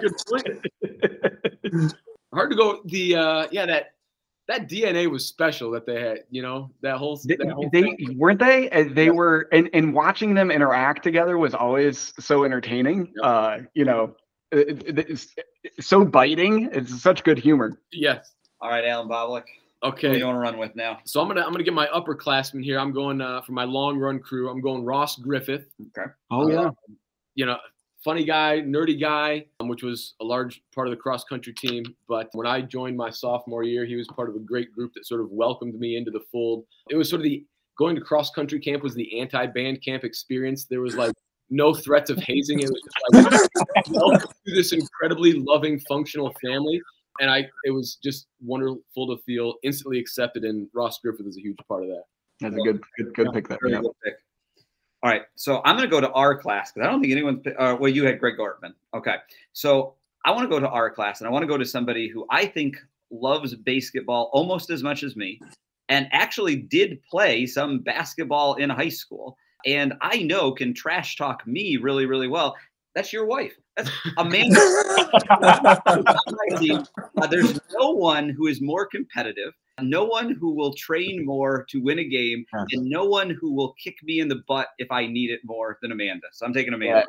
good 0.00 0.12
point. 0.28 0.46
Hard 2.34 2.50
to 2.50 2.56
go. 2.56 2.80
The 2.84 3.16
uh, 3.16 3.46
yeah 3.50 3.64
that 3.66 3.92
that 4.48 4.68
DNA 4.68 5.08
was 5.10 5.24
special 5.26 5.70
that 5.72 5.86
they 5.86 6.00
had. 6.00 6.18
You 6.30 6.42
know 6.42 6.70
that 6.82 6.96
whole 6.96 7.20
They, 7.24 7.36
that 7.36 7.50
whole 7.50 7.68
they 7.72 7.82
thing. 7.82 8.16
weren't 8.18 8.40
they? 8.40 8.68
Uh, 8.70 8.84
They 8.92 9.06
Yeah. 9.06 9.10
were, 9.12 9.48
and, 9.52 9.68
and 9.72 9.94
watching 9.94 10.34
them 10.34 10.50
interact 10.50 11.02
together 11.04 11.38
was 11.38 11.54
always 11.54 12.12
so 12.18 12.44
entertaining. 12.44 13.12
Yeah. 13.16 13.26
Uh, 13.28 13.58
you 13.74 13.84
know, 13.84 14.16
it- 14.50 14.82
it- 14.98 14.98
it's 15.10 15.86
so 15.86 16.04
biting. 16.04 16.68
It's 16.72 17.00
such 17.02 17.22
good 17.24 17.38
humor. 17.38 17.80
yes. 17.92 18.32
All 18.60 18.70
right, 18.70 18.84
Alan 18.84 19.08
Boblik. 19.08 19.44
Who 19.82 19.90
do 19.92 19.96
Okay. 20.08 20.18
you 20.18 20.24
want 20.26 20.34
to 20.34 20.40
run 20.40 20.58
with 20.58 20.74
now? 20.74 20.98
So 21.04 21.20
I'm 21.20 21.28
gonna 21.28 21.42
I'm 21.42 21.52
gonna 21.52 21.62
get 21.62 21.72
my 21.74 21.86
upperclassman 21.88 22.64
here. 22.64 22.80
I'm 22.80 22.90
going 22.92 23.20
uh, 23.20 23.42
for 23.42 23.52
my 23.52 23.62
long 23.62 23.96
run 23.98 24.18
crew. 24.18 24.48
I'm 24.50 24.60
going 24.60 24.82
Ross 24.84 25.14
Griffith. 25.16 25.66
Okay. 25.96 26.10
Oh 26.32 26.48
yeah. 26.50 26.70
you 27.36 27.46
know, 27.46 27.58
funny 28.04 28.24
guy, 28.24 28.60
nerdy 28.60 28.98
guy, 29.00 29.46
um, 29.60 29.68
which 29.68 29.82
was 29.82 30.14
a 30.20 30.24
large 30.24 30.62
part 30.74 30.86
of 30.86 30.92
the 30.92 30.96
cross 30.96 31.24
country 31.24 31.52
team. 31.52 31.84
But 32.08 32.28
when 32.32 32.46
I 32.46 32.60
joined 32.60 32.96
my 32.96 33.10
sophomore 33.10 33.62
year, 33.64 33.84
he 33.84 33.96
was 33.96 34.06
part 34.08 34.28
of 34.28 34.36
a 34.36 34.40
great 34.40 34.72
group 34.72 34.92
that 34.94 35.06
sort 35.06 35.20
of 35.20 35.30
welcomed 35.30 35.78
me 35.78 35.96
into 35.96 36.10
the 36.10 36.20
fold. 36.30 36.64
It 36.90 36.96
was 36.96 37.08
sort 37.08 37.20
of 37.20 37.24
the 37.24 37.44
going 37.76 37.94
to 37.94 38.00
cross 38.00 38.30
country 38.30 38.60
camp 38.60 38.82
was 38.82 38.94
the 38.94 39.20
anti 39.20 39.46
band 39.46 39.82
camp 39.84 40.04
experience. 40.04 40.64
There 40.64 40.80
was 40.80 40.94
like 40.96 41.12
no 41.50 41.74
threats 41.74 42.10
of 42.10 42.18
hazing. 42.18 42.60
It 42.60 42.70
was 42.70 42.82
just 42.82 43.66
like 43.66 43.86
welcome 43.90 44.30
to 44.46 44.54
this 44.54 44.72
incredibly 44.72 45.32
loving, 45.34 45.80
functional 45.88 46.34
family. 46.42 46.80
And 47.20 47.30
I, 47.30 47.48
it 47.64 47.70
was 47.70 47.98
just 48.02 48.28
wonderful 48.40 49.08
to 49.08 49.16
feel 49.26 49.54
instantly 49.64 49.98
accepted, 49.98 50.44
and 50.44 50.68
Ross 50.72 51.00
Griffith 51.00 51.26
is 51.26 51.36
a 51.36 51.40
huge 51.40 51.58
part 51.66 51.82
of 51.82 51.88
that. 51.88 52.02
That's 52.40 52.54
a 52.54 52.60
good 52.60 52.80
good 52.96 53.14
good 53.14 53.32
pick 53.32 53.48
there. 53.48 53.58
Really 53.60 53.74
Yeah. 53.74 53.80
good 53.80 53.92
pick. 54.04 54.14
All 55.02 55.10
right, 55.10 55.22
so 55.36 55.62
I'm 55.64 55.76
going 55.76 55.88
to 55.88 55.90
go 55.90 56.00
to 56.00 56.10
our 56.10 56.36
class 56.36 56.72
because 56.72 56.86
I 56.86 56.90
don't 56.90 57.00
think 57.00 57.12
anyone's. 57.12 57.46
Uh, 57.46 57.76
well, 57.78 57.90
you 57.90 58.04
had 58.04 58.18
Greg 58.18 58.36
Ortman. 58.38 58.74
Okay, 58.94 59.14
so 59.52 59.94
I 60.24 60.32
want 60.32 60.42
to 60.42 60.48
go 60.48 60.58
to 60.58 60.68
our 60.68 60.90
class, 60.90 61.20
and 61.20 61.28
I 61.28 61.30
want 61.30 61.44
to 61.44 61.46
go 61.46 61.56
to 61.56 61.64
somebody 61.64 62.08
who 62.08 62.26
I 62.30 62.46
think 62.46 62.76
loves 63.12 63.54
basketball 63.54 64.28
almost 64.32 64.70
as 64.70 64.82
much 64.82 65.04
as 65.04 65.14
me, 65.14 65.40
and 65.88 66.08
actually 66.10 66.56
did 66.56 67.00
play 67.04 67.46
some 67.46 67.78
basketball 67.78 68.56
in 68.56 68.70
high 68.70 68.88
school, 68.88 69.36
and 69.64 69.94
I 70.00 70.18
know 70.22 70.50
can 70.50 70.74
trash 70.74 71.16
talk 71.16 71.46
me 71.46 71.76
really, 71.76 72.06
really 72.06 72.28
well. 72.28 72.56
That's 72.96 73.12
your 73.12 73.26
wife. 73.26 73.56
That's 73.76 73.90
Amanda. 74.16 74.58
on 75.86 76.02
my 76.02 76.58
team. 76.58 76.84
Uh, 77.16 77.26
there's 77.28 77.60
no 77.78 77.90
one 77.90 78.30
who 78.30 78.48
is 78.48 78.60
more 78.60 78.84
competitive, 78.84 79.52
no 79.82 80.04
one 80.04 80.34
who 80.34 80.54
will 80.54 80.74
train 80.74 81.24
more 81.24 81.64
to 81.70 81.80
win 81.82 81.98
a 81.98 82.04
game, 82.04 82.44
and 82.72 82.84
no 82.84 83.04
one 83.04 83.30
who 83.30 83.52
will 83.54 83.74
kick 83.82 83.96
me 84.02 84.20
in 84.20 84.28
the 84.28 84.42
butt 84.46 84.68
if 84.78 84.90
I 84.90 85.06
need 85.06 85.30
it 85.30 85.40
more 85.44 85.78
than 85.82 85.92
Amanda. 85.92 86.26
So 86.32 86.46
I'm 86.46 86.52
taking 86.52 86.74
Amanda. 86.74 87.04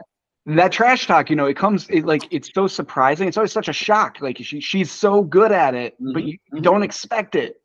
That 0.46 0.72
trash 0.72 1.06
talk, 1.06 1.30
you 1.30 1.36
know, 1.36 1.46
it 1.46 1.58
comes 1.58 1.88
it, 1.90 2.06
like 2.06 2.24
it's 2.32 2.50
so 2.54 2.68
surprising. 2.68 3.28
It's 3.28 3.38
always 3.38 3.52
such 3.52 3.68
a 3.68 3.74
shock. 3.74 4.18
Like 4.22 4.38
she 4.38 4.60
she's 4.60 4.92
so 4.92 5.22
good 5.22 5.52
at 5.52 5.76
it, 5.76 5.96
but 6.00 6.24
Mhm, 6.24 6.28
you, 6.28 6.38
you 6.54 6.60
mhm. 6.60 6.64
don't 6.64 6.84
expect 6.84 7.36
it. 7.36 7.62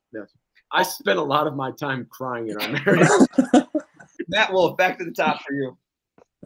I 0.72 0.82
spent 0.82 1.18
a 1.18 1.22
lot 1.22 1.46
of 1.46 1.54
my 1.54 1.70
time 1.70 2.06
crying 2.10 2.48
in 2.48 2.56
our 2.56 2.68
marriage. 2.68 3.08
Matt 4.28 4.52
Wolf, 4.52 4.76
back 4.76 4.98
to 4.98 5.04
the 5.04 5.12
top 5.12 5.40
for 5.46 5.52
you. 5.54 5.78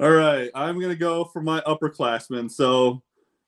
All 0.01 0.11
right, 0.11 0.51
I'm 0.55 0.81
gonna 0.81 0.95
go 0.95 1.25
for 1.25 1.41
my 1.41 1.61
upperclassmen. 1.63 2.51
So 2.51 3.03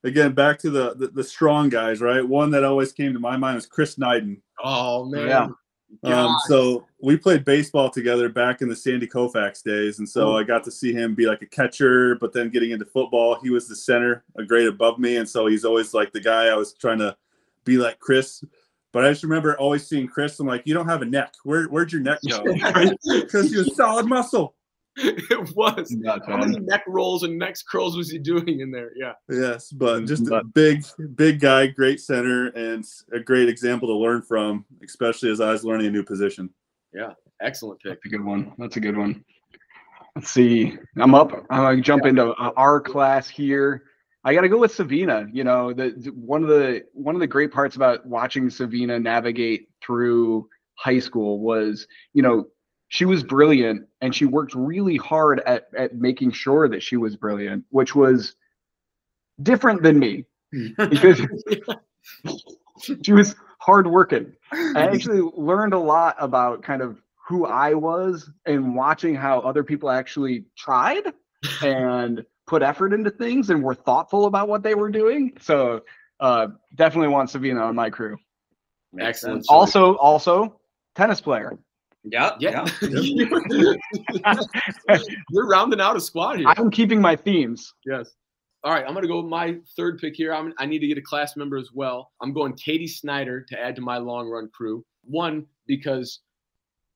again, 0.04 0.32
back 0.32 0.58
to 0.60 0.70
the, 0.70 0.94
the 0.94 1.08
the 1.08 1.24
strong 1.24 1.68
guys, 1.68 2.00
right? 2.00 2.26
One 2.26 2.50
that 2.50 2.64
always 2.64 2.92
came 2.92 3.12
to 3.12 3.18
my 3.18 3.36
mind 3.36 3.56
was 3.56 3.66
Chris 3.66 3.96
Nyden. 3.96 4.40
Oh 4.62 5.04
man. 5.04 5.28
Yeah. 5.28 5.48
Um, 6.04 6.36
so 6.46 6.86
we 7.02 7.16
played 7.16 7.44
baseball 7.44 7.90
together 7.90 8.28
back 8.28 8.62
in 8.62 8.68
the 8.68 8.76
Sandy 8.76 9.08
Koufax 9.08 9.62
days, 9.62 9.98
and 9.98 10.08
so 10.08 10.36
I 10.36 10.44
got 10.44 10.62
to 10.64 10.70
see 10.70 10.92
him 10.92 11.16
be 11.16 11.26
like 11.26 11.42
a 11.42 11.46
catcher, 11.46 12.14
but 12.14 12.32
then 12.32 12.48
getting 12.48 12.70
into 12.70 12.84
football, 12.84 13.40
he 13.42 13.50
was 13.50 13.66
the 13.66 13.74
center, 13.74 14.22
a 14.36 14.44
grade 14.44 14.68
above 14.68 15.00
me, 15.00 15.16
and 15.16 15.28
so 15.28 15.46
he's 15.46 15.64
always 15.64 15.92
like 15.92 16.12
the 16.12 16.20
guy 16.20 16.46
I 16.46 16.54
was 16.54 16.74
trying 16.74 16.98
to 16.98 17.16
be 17.64 17.76
like 17.76 17.98
Chris. 17.98 18.44
But 18.92 19.04
I 19.04 19.10
just 19.10 19.22
remember 19.22 19.56
always 19.58 19.86
seeing 19.86 20.06
Chris. 20.06 20.38
I'm 20.40 20.46
like, 20.46 20.62
you 20.64 20.74
don't 20.74 20.88
have 20.88 21.02
a 21.02 21.06
neck. 21.06 21.34
Where 21.44 21.64
where'd 21.66 21.92
your 21.92 22.02
neck 22.02 22.20
go? 22.28 22.44
Because 23.04 23.50
he 23.50 23.56
was 23.56 23.74
solid 23.76 24.06
muscle. 24.06 24.54
it 24.96 25.55
was. 25.57 25.96
How 26.26 26.37
many 26.37 26.59
neck 26.59 26.85
rolls 26.87 27.22
and 27.22 27.38
neck 27.38 27.57
curls 27.70 27.96
was 27.96 28.11
he 28.11 28.18
doing 28.18 28.61
in 28.61 28.70
there? 28.70 28.90
Yeah. 28.96 29.12
Yes, 29.29 29.70
but 29.70 30.05
just 30.07 30.29
a 30.29 30.42
big, 30.44 30.85
big 31.14 31.40
guy, 31.40 31.68
great 31.68 32.00
center, 32.00 32.48
and 32.48 32.85
a 33.12 33.20
great 33.20 33.48
example 33.48 33.88
to 33.88 33.94
learn 33.94 34.22
from, 34.22 34.64
especially 34.85 35.31
as 35.31 35.40
I 35.40 35.53
was 35.53 35.64
learning 35.64 35.87
a 35.87 35.90
new 35.90 36.03
position. 36.03 36.50
Yeah, 36.92 37.12
excellent 37.40 37.81
pick. 37.81 37.92
That's 37.92 38.07
a 38.07 38.09
good 38.09 38.24
one. 38.24 38.53
That's 38.59 38.76
a 38.76 38.81
good 38.81 38.96
one. 38.96 39.24
Let's 40.16 40.31
see. 40.31 40.76
I'm 40.98 41.14
up. 41.14 41.33
I'm 41.50 41.62
gonna 41.62 41.81
jump 41.81 42.05
into 42.05 42.31
uh, 42.33 42.53
our 42.57 42.81
class 42.81 43.29
here. 43.29 43.85
I 44.24 44.35
got 44.35 44.42
to 44.42 44.48
go 44.48 44.59
with 44.59 44.74
Savina. 44.74 45.26
You 45.33 45.44
know, 45.44 45.72
the 45.72 45.94
the- 45.96 46.11
one 46.11 46.42
of 46.42 46.48
the 46.48 46.85
one 46.92 47.14
of 47.14 47.20
the 47.20 47.26
great 47.26 47.53
parts 47.53 47.76
about 47.76 48.05
watching 48.05 48.50
Savina 48.50 48.98
navigate 48.98 49.68
through 49.83 50.48
high 50.74 50.98
school 50.98 51.40
was, 51.40 51.87
you 52.12 52.22
know, 52.22 52.46
she 52.90 53.05
was 53.05 53.22
brilliant 53.22 53.87
and 54.00 54.14
she 54.14 54.26
worked 54.26 54.53
really 54.55 54.96
hard 54.96 55.40
at 55.46 55.68
at 55.76 55.94
making 55.94 56.33
sure 56.33 56.68
that 56.68 56.83
she 56.83 56.96
was 56.96 57.16
brilliant, 57.16 57.64
which 57.70 57.94
was 57.94 58.35
different 59.42 59.83
than 59.83 59.98
me 59.98 60.26
because 60.76 61.22
she 63.05 63.12
was 63.12 63.37
hardworking. 63.61 64.33
I 64.53 64.88
actually 64.92 65.20
learned 65.37 65.72
a 65.72 65.79
lot 65.79 66.16
about 66.18 66.62
kind 66.64 66.83
of 66.83 67.00
who 67.29 67.46
I 67.46 67.74
was 67.74 68.29
and 68.44 68.74
watching 68.74 69.14
how 69.14 69.38
other 69.40 69.62
people 69.62 69.88
actually 69.88 70.46
tried 70.57 71.12
and 71.62 72.24
put 72.48 72.62
effort 72.62 72.92
into 72.92 73.11
things 73.11 73.50
and 73.50 73.62
were 73.62 73.76
thoughtful 73.76 74.26
about 74.26 74.48
what 74.48 74.64
they 74.64 74.74
were 74.74 74.90
doing. 74.90 75.35
So 75.40 75.83
uh, 76.18 76.48
definitely 76.74 77.09
want 77.09 77.31
Savina 77.31 77.61
on 77.61 77.76
my 77.76 77.88
crew. 77.88 78.16
Excellent. 78.98 79.46
Also, 79.48 79.94
also 79.94 80.61
tennis 80.96 81.20
player. 81.20 81.57
Yeah, 82.04 82.30
Yeah. 82.40 82.66
yeah. 82.82 83.76
You're 85.30 85.48
rounding 85.48 85.80
out 85.80 85.96
a 85.96 86.00
squad 86.00 86.38
here. 86.38 86.48
I'm 86.56 86.70
keeping 86.70 87.00
my 87.00 87.14
themes. 87.16 87.72
Yes. 87.84 88.10
All 88.62 88.72
right, 88.72 88.84
I'm 88.86 88.92
gonna 88.94 89.06
go 89.06 89.20
with 89.22 89.30
my 89.30 89.56
third 89.76 89.98
pick 89.98 90.14
here. 90.16 90.34
I'm, 90.34 90.52
I 90.58 90.66
need 90.66 90.80
to 90.80 90.86
get 90.86 90.98
a 90.98 91.02
class 91.02 91.36
member 91.36 91.56
as 91.56 91.70
well. 91.72 92.10
I'm 92.22 92.32
going 92.32 92.52
Katie 92.54 92.86
Snyder 92.86 93.42
to 93.48 93.58
add 93.58 93.74
to 93.76 93.82
my 93.82 93.96
long 93.98 94.28
run 94.28 94.48
crew. 94.52 94.84
One 95.04 95.46
because 95.66 96.20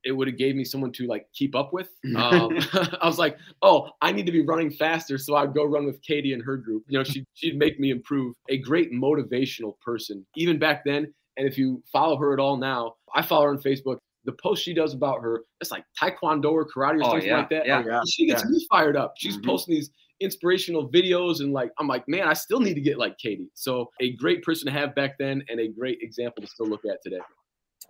it 0.05 0.12
would 0.12 0.29
have 0.29 0.37
gave 0.37 0.55
me 0.55 0.64
someone 0.64 0.93
to 0.93 1.07
like 1.07 1.27
keep 1.35 1.55
up 1.55 1.73
with. 1.73 1.88
Um, 2.17 2.59
I 3.01 3.07
was 3.07 3.19
like, 3.19 3.38
oh, 3.62 3.88
I 4.03 4.12
need 4.12 4.27
to 4.27 4.33
be 4.33 4.43
running 4.45 4.71
faster, 4.71 5.17
so 5.17 5.37
I'd 5.37 5.55
go 5.55 5.64
run 5.64 5.87
with 5.87 6.03
Katie 6.03 6.35
and 6.35 6.43
her 6.43 6.59
group. 6.59 6.85
You 6.88 6.99
know, 6.99 7.05
she 7.05 7.25
she'd 7.33 7.57
make 7.59 7.81
me 7.81 7.90
improve. 7.90 8.35
A 8.51 8.59
great 8.59 8.93
motivational 8.93 9.79
person, 9.81 10.25
even 10.37 10.59
back 10.59 10.85
then. 10.85 11.12
And 11.37 11.49
if 11.49 11.59
you 11.59 11.83
follow 11.90 12.17
her 12.19 12.33
at 12.33 12.38
all 12.38 12.57
now, 12.57 12.95
I 13.14 13.23
follow 13.23 13.45
her 13.47 13.51
on 13.51 13.59
Facebook. 13.59 13.99
The 14.25 14.33
post 14.43 14.63
she 14.63 14.73
does 14.75 14.95
about 14.95 15.21
her, 15.23 15.43
it's 15.61 15.71
like 15.71 15.85
taekwondo 16.01 16.51
or 16.53 16.67
karate 16.67 17.01
or 17.01 17.05
Oh, 17.05 17.11
something 17.11 17.29
yeah, 17.29 17.37
like 17.39 17.51
that. 17.51 17.67
yeah. 17.67 17.83
Yeah, 17.85 18.01
she 18.09 18.27
gets 18.27 18.43
yeah. 18.43 18.51
me 18.51 18.67
fired 18.71 18.97
up. 18.97 19.15
She's 19.19 19.37
Mhm. 19.39 19.45
posting 19.45 19.75
these 19.75 19.91
inspirational 20.21 20.89
videos 20.91 21.41
and 21.41 21.53
like 21.53 21.71
I'm 21.79 21.87
like, 21.89 22.09
man, 22.09 22.27
I 22.29 22.33
still 22.33 22.61
need 22.61 22.75
to 22.75 22.81
get 22.81 22.99
like 22.99 23.19
Katie. 23.19 23.51
So 23.55 23.91
a 24.01 24.13
great 24.17 24.43
person 24.43 24.67
to 24.67 24.73
have 24.73 24.95
back 24.95 25.19
then 25.19 25.43
and 25.49 25.61
a 25.61 25.69
great 25.69 25.99
example 26.01 26.41
to 26.43 26.47
still 26.49 26.67
look 26.67 26.85
at 26.85 27.03
today. 27.03 27.21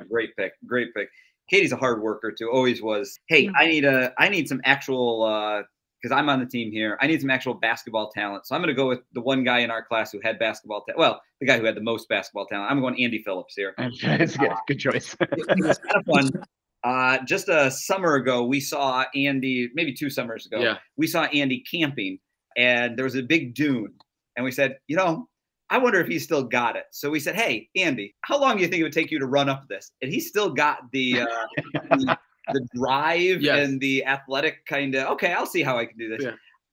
Great 0.08 0.34
pick. 0.36 0.52
Great 0.66 0.92
pick. 0.94 1.08
Katie's 1.48 1.72
a 1.72 1.76
hard 1.76 2.00
worker 2.02 2.32
too. 2.32 2.50
Always 2.50 2.82
was. 2.82 3.16
Hey, 3.28 3.50
I 3.56 3.66
need 3.66 3.84
a. 3.84 4.12
I 4.18 4.28
need 4.28 4.48
some 4.48 4.60
actual. 4.64 5.64
Because 6.04 6.14
I'm 6.14 6.28
on 6.28 6.38
the 6.38 6.44
team 6.44 6.70
here. 6.70 6.98
I 7.00 7.06
need 7.06 7.22
some 7.22 7.30
actual 7.30 7.54
basketball 7.54 8.10
talent. 8.10 8.46
So 8.46 8.54
I'm 8.54 8.60
going 8.60 8.68
to 8.68 8.74
go 8.74 8.86
with 8.86 9.00
the 9.14 9.22
one 9.22 9.42
guy 9.42 9.60
in 9.60 9.70
our 9.70 9.82
class 9.82 10.12
who 10.12 10.20
had 10.22 10.38
basketball 10.38 10.82
talent. 10.82 10.98
Well, 10.98 11.22
the 11.40 11.46
guy 11.46 11.56
who 11.56 11.64
had 11.64 11.74
the 11.74 11.80
most 11.80 12.10
basketball 12.10 12.44
talent. 12.44 12.70
I'm 12.70 12.82
going 12.82 13.02
Andy 13.02 13.22
Phillips 13.22 13.54
here. 13.56 13.74
it's 13.78 14.36
good. 14.36 14.52
Good 14.68 14.80
choice. 14.80 15.16
it 15.22 15.64
was 15.64 15.78
kind 15.78 15.96
of 15.96 16.04
fun. 16.04 16.44
Uh, 16.84 17.24
just 17.24 17.48
a 17.48 17.70
summer 17.70 18.16
ago, 18.16 18.44
we 18.44 18.60
saw 18.60 19.06
Andy, 19.14 19.70
maybe 19.72 19.94
two 19.94 20.10
summers 20.10 20.44
ago, 20.44 20.60
Yeah. 20.60 20.76
we 20.98 21.06
saw 21.06 21.22
Andy 21.24 21.60
camping, 21.60 22.18
and 22.58 22.98
there 22.98 23.06
was 23.06 23.16
a 23.16 23.22
big 23.22 23.54
dune. 23.54 23.94
And 24.36 24.44
we 24.44 24.52
said, 24.52 24.76
you 24.88 24.96
know, 24.96 25.26
I 25.70 25.78
wonder 25.78 26.00
if 26.00 26.06
he 26.06 26.18
still 26.18 26.42
got 26.42 26.76
it. 26.76 26.84
So 26.90 27.08
we 27.08 27.18
said, 27.18 27.34
hey, 27.34 27.70
Andy, 27.76 28.14
how 28.20 28.38
long 28.38 28.56
do 28.58 28.62
you 28.62 28.68
think 28.68 28.80
it 28.80 28.82
would 28.82 28.92
take 28.92 29.10
you 29.10 29.18
to 29.20 29.26
run 29.26 29.48
up 29.48 29.68
this? 29.68 29.92
And 30.02 30.12
he 30.12 30.20
still 30.20 30.52
got 30.52 30.80
the, 30.92 31.20
uh, 31.22 31.26
the 31.72 32.18
the 32.52 32.66
drive 32.74 33.40
Yes. 33.42 33.66
and 33.68 33.80
the 33.80 34.04
athletic 34.04 34.64
kind 34.66 34.94
of 34.94 35.08
okay, 35.12 35.32
I'll 35.32 35.46
see 35.46 35.62
how 35.62 35.78
I 35.78 35.86
can 35.86 35.96
do 35.98 36.08
this. 36.08 36.22
Yeah. 36.24 36.32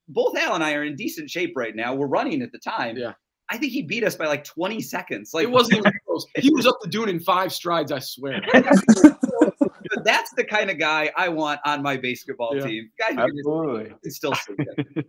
Both 0.09 0.37
Al 0.37 0.55
and 0.55 0.63
I 0.63 0.73
are 0.73 0.83
in 0.83 0.95
decent 0.95 1.29
shape 1.29 1.53
right 1.55 1.75
now. 1.75 1.93
We're 1.93 2.07
running 2.07 2.41
at 2.41 2.51
the 2.51 2.59
time. 2.59 2.97
Yeah. 2.97 3.13
I 3.49 3.57
think 3.57 3.71
he 3.73 3.81
beat 3.81 4.03
us 4.03 4.15
by 4.15 4.27
like 4.27 4.43
20 4.43 4.81
seconds. 4.81 5.33
Like 5.33 5.43
it 5.45 5.51
wasn't 5.51 5.77
even 5.79 5.91
close. 6.05 6.25
He 6.37 6.51
was 6.51 6.65
up 6.65 6.77
the 6.81 6.89
dune 6.89 7.09
in 7.09 7.19
five 7.19 7.51
strides, 7.53 7.91
I 7.91 7.99
swear. 7.99 8.41
but 8.53 10.03
that's 10.05 10.31
the 10.35 10.43
kind 10.43 10.69
of 10.69 10.77
guy 10.77 11.11
I 11.17 11.29
want 11.29 11.59
on 11.65 11.81
my 11.81 11.97
basketball 11.97 12.55
Yeah. 12.55 12.65
team. 12.67 12.89
Guy 12.99 13.09
who 13.11 13.15
just- 13.17 13.29
Absolutely. 13.39 13.93
can 14.03 14.11
still 14.11 14.35
see 14.35 14.53
it. 14.57 15.05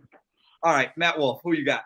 All 0.61 0.73
right, 0.73 0.95
Matt 0.97 1.17
Wolf, 1.17 1.41
who 1.43 1.53
you 1.53 1.65
got? 1.65 1.83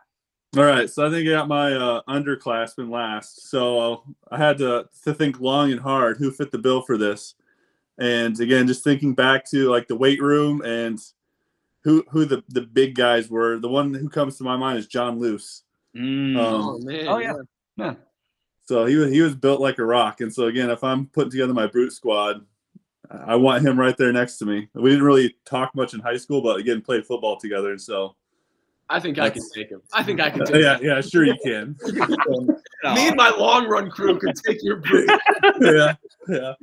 All 0.55 0.63
right, 0.63 0.89
so 0.89 1.05
I 1.05 1.09
think 1.09 1.27
I 1.27 1.31
got 1.31 1.47
my 1.47 1.73
uh, 1.73 2.01
underclassmen 2.07 2.89
last. 2.89 3.49
So 3.49 4.03
I 4.31 4.37
had 4.37 4.57
to 4.59 4.87
to 5.03 5.13
think 5.13 5.39
long 5.39 5.71
and 5.71 5.81
hard 5.81 6.17
who 6.17 6.31
fit 6.31 6.51
the 6.51 6.57
bill 6.57 6.81
for 6.81 6.97
this. 6.97 7.35
And 7.99 8.39
again, 8.39 8.67
just 8.67 8.83
thinking 8.83 9.13
back 9.13 9.49
to 9.51 9.69
like 9.69 9.87
the 9.87 9.95
weight 9.95 10.21
room 10.21 10.61
and 10.61 10.99
who 11.83 12.03
who 12.09 12.25
the 12.25 12.43
the 12.49 12.61
big 12.61 12.95
guys 12.95 13.29
were. 13.29 13.59
The 13.59 13.69
one 13.69 13.93
who 13.93 14.09
comes 14.09 14.37
to 14.37 14.43
my 14.43 14.57
mind 14.57 14.77
is 14.79 14.87
John 14.87 15.19
Luce. 15.19 15.63
Mm. 15.95 16.37
Um, 16.37 16.61
Oh 16.61 16.79
man. 16.79 17.07
Oh, 17.07 17.17
yeah. 17.17 17.33
yeah. 17.77 17.93
So 18.65 18.85
he 18.85 18.95
was 18.95 19.11
he 19.11 19.21
was 19.21 19.35
built 19.35 19.61
like 19.61 19.79
a 19.79 19.85
rock. 19.85 20.21
And 20.21 20.33
so 20.33 20.47
again, 20.47 20.69
if 20.69 20.83
I'm 20.83 21.07
putting 21.07 21.31
together 21.31 21.53
my 21.53 21.67
brute 21.67 21.93
squad, 21.93 22.45
I 23.09 23.35
want 23.35 23.65
him 23.65 23.79
right 23.79 23.95
there 23.97 24.11
next 24.11 24.37
to 24.39 24.45
me. 24.45 24.67
We 24.73 24.89
didn't 24.89 25.05
really 25.05 25.35
talk 25.45 25.73
much 25.75 25.93
in 25.93 26.01
high 26.01 26.17
school, 26.17 26.41
but 26.41 26.59
again, 26.59 26.81
played 26.81 27.05
football 27.05 27.37
together. 27.37 27.71
And 27.71 27.81
so 27.81 28.15
I 28.89 28.99
think 28.99 29.19
I 29.19 29.29
can 29.29 29.41
take 29.53 29.69
him. 29.69 29.81
I 29.93 30.03
think 30.03 30.19
I 30.19 30.29
can 30.29 30.45
take 30.45 30.61
yeah, 30.61 30.77
yeah, 30.81 31.01
sure 31.01 31.25
you 31.25 31.35
can. 31.43 31.75
Me 32.95 33.07
and 33.07 33.15
my 33.15 33.29
long 33.29 33.67
run 33.67 33.89
crew 33.89 34.17
can 34.19 34.33
take 34.45 34.63
your 34.63 34.77
break. 34.77 35.09
yeah, 35.61 35.95
yeah. 36.27 36.53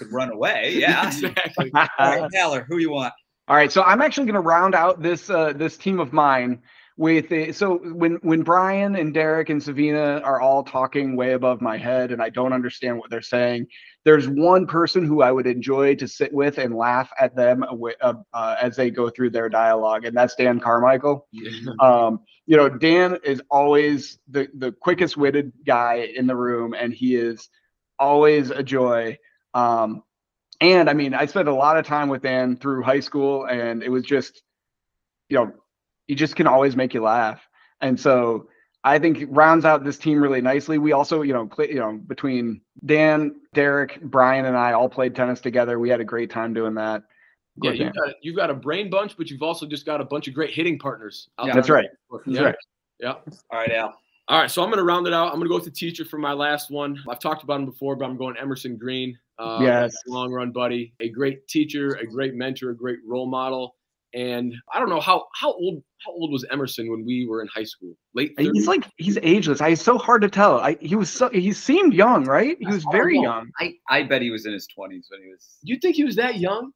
Could 0.00 0.12
run 0.12 0.30
away. 0.30 0.72
Yeah. 0.76 1.08
exactly. 1.08 1.70
All 1.74 1.88
right, 1.98 2.30
Taylor, 2.32 2.66
who 2.68 2.78
you 2.78 2.90
want? 2.90 3.12
All 3.48 3.56
right, 3.56 3.70
so 3.70 3.82
I'm 3.82 4.00
actually 4.00 4.26
going 4.26 4.34
to 4.34 4.40
round 4.40 4.74
out 4.74 5.02
this 5.02 5.28
uh, 5.28 5.52
this 5.52 5.76
team 5.76 6.00
of 6.00 6.12
mine 6.12 6.62
with 6.96 7.32
a, 7.32 7.52
so 7.52 7.78
when 7.78 8.18
when 8.22 8.42
Brian 8.42 8.94
and 8.96 9.12
Derek 9.12 9.48
and 9.48 9.62
Savina 9.62 10.20
are 10.20 10.40
all 10.40 10.62
talking 10.62 11.16
way 11.16 11.32
above 11.32 11.60
my 11.60 11.76
head 11.76 12.12
and 12.12 12.22
I 12.22 12.28
don't 12.30 12.52
understand 12.52 12.98
what 12.98 13.10
they're 13.10 13.22
saying, 13.22 13.66
there's 14.04 14.28
one 14.28 14.66
person 14.66 15.04
who 15.04 15.22
I 15.22 15.32
would 15.32 15.46
enjoy 15.46 15.96
to 15.96 16.06
sit 16.06 16.32
with 16.32 16.58
and 16.58 16.76
laugh 16.76 17.10
at 17.18 17.34
them 17.34 17.64
uh, 17.64 18.14
uh, 18.32 18.56
as 18.60 18.76
they 18.76 18.90
go 18.90 19.10
through 19.10 19.30
their 19.30 19.48
dialogue, 19.48 20.04
and 20.04 20.16
that's 20.16 20.36
Dan 20.36 20.60
Carmichael. 20.60 21.26
Um, 21.80 22.20
you 22.46 22.56
know, 22.56 22.68
Dan 22.68 23.18
is 23.24 23.42
always 23.50 24.18
the 24.28 24.48
the 24.54 24.70
quickest 24.70 25.16
witted 25.16 25.52
guy 25.66 26.08
in 26.14 26.26
the 26.26 26.36
room, 26.36 26.74
and 26.74 26.92
he 26.92 27.16
is 27.16 27.48
always 27.98 28.50
a 28.50 28.62
joy. 28.62 29.18
Um, 29.54 30.02
and 30.60 30.90
I 30.90 30.92
mean, 30.92 31.14
I 31.14 31.26
spent 31.26 31.48
a 31.48 31.54
lot 31.54 31.76
of 31.76 31.86
time 31.86 32.08
with 32.08 32.22
Dan 32.22 32.56
through 32.56 32.82
high 32.82 33.00
school, 33.00 33.46
and 33.46 33.82
it 33.82 33.88
was 33.88 34.04
just, 34.04 34.42
you 35.28 35.36
know, 35.38 35.52
he 36.06 36.14
just 36.14 36.36
can 36.36 36.46
always 36.46 36.76
make 36.76 36.92
you 36.92 37.02
laugh. 37.02 37.40
And 37.80 37.98
so 37.98 38.48
I 38.84 38.98
think 38.98 39.20
it 39.20 39.30
rounds 39.30 39.64
out 39.64 39.84
this 39.84 39.96
team 39.98 40.22
really 40.22 40.40
nicely. 40.42 40.78
We 40.78 40.92
also, 40.92 41.22
you 41.22 41.32
know, 41.32 41.46
play, 41.46 41.68
you 41.68 41.78
know, 41.78 41.92
between 42.06 42.60
Dan, 42.84 43.36
Derek, 43.54 44.00
Brian, 44.02 44.44
and 44.44 44.56
I 44.56 44.72
all 44.72 44.88
played 44.88 45.14
tennis 45.14 45.40
together. 45.40 45.78
We 45.78 45.88
had 45.88 46.00
a 46.00 46.04
great 46.04 46.30
time 46.30 46.52
doing 46.52 46.74
that. 46.74 47.04
Yeah, 47.62 47.70
you've 47.72 47.78
Dan. 47.78 47.92
got 47.92 48.14
you've 48.22 48.36
got 48.36 48.50
a 48.50 48.54
brain 48.54 48.90
bunch, 48.90 49.16
but 49.16 49.30
you've 49.30 49.42
also 49.42 49.66
just 49.66 49.84
got 49.86 50.00
a 50.00 50.04
bunch 50.04 50.28
of 50.28 50.34
great 50.34 50.50
hitting 50.50 50.78
partners. 50.78 51.28
out 51.38 51.46
Yeah. 51.46 51.52
there. 51.54 51.62
That's 51.62 51.70
right. 51.70 51.88
That's 52.10 52.38
Yeah. 52.38 52.42
right. 52.42 52.54
Yeah. 53.00 53.12
All 53.50 53.58
right, 53.58 53.72
Al. 53.72 53.94
All 54.28 54.38
right, 54.38 54.50
so 54.50 54.62
I'm 54.62 54.68
going 54.68 54.78
to 54.78 54.84
round 54.84 55.08
it 55.08 55.12
out. 55.12 55.26
I'm 55.28 55.40
going 55.40 55.44
to 55.44 55.48
go 55.48 55.56
with 55.56 55.64
the 55.64 55.72
teacher 55.72 56.04
for 56.04 56.16
my 56.18 56.32
last 56.32 56.70
one. 56.70 57.02
I've 57.08 57.18
talked 57.18 57.42
about 57.42 57.58
him 57.58 57.66
before, 57.66 57.96
but 57.96 58.04
I'm 58.04 58.16
going 58.16 58.36
Emerson 58.36 58.76
Green. 58.76 59.18
Uh, 59.40 59.58
Yes. 59.62 59.94
Long 60.06 60.30
run 60.32 60.52
buddy, 60.52 60.92
a 61.00 61.08
great 61.08 61.46
teacher, 61.48 61.90
a 61.94 62.06
great 62.06 62.34
mentor, 62.34 62.70
a 62.70 62.76
great 62.76 62.98
role 63.06 63.26
model. 63.28 63.76
And 64.12 64.52
I 64.74 64.80
don't 64.80 64.88
know 64.88 65.00
how 65.00 65.26
how 65.40 65.52
old 65.52 65.82
how 66.04 66.10
old 66.12 66.32
was 66.32 66.44
Emerson 66.50 66.90
when 66.90 67.04
we 67.06 67.26
were 67.28 67.42
in 67.42 67.48
high 67.48 67.62
school? 67.64 67.94
Late. 68.14 68.36
30s? 68.36 68.50
He's 68.54 68.66
like 68.66 68.84
he's 68.96 69.18
ageless. 69.22 69.60
I, 69.60 69.68
it's 69.68 69.82
so 69.82 69.98
hard 69.98 70.20
to 70.22 70.28
tell. 70.28 70.58
I 70.58 70.76
he 70.80 70.96
was 70.96 71.08
so 71.10 71.28
he 71.30 71.52
seemed 71.52 71.94
young, 71.94 72.24
right? 72.24 72.56
He 72.58 72.66
was 72.66 72.84
very 72.90 73.14
young. 73.18 73.50
I, 73.60 73.74
I 73.88 74.02
bet 74.02 74.20
he 74.20 74.30
was 74.30 74.46
in 74.46 74.52
his 74.52 74.66
20s 74.76 75.04
when 75.10 75.22
he 75.22 75.28
was. 75.30 75.58
you 75.62 75.78
think 75.78 75.94
he 75.94 76.02
was 76.04 76.16
that 76.16 76.38
young? 76.38 76.72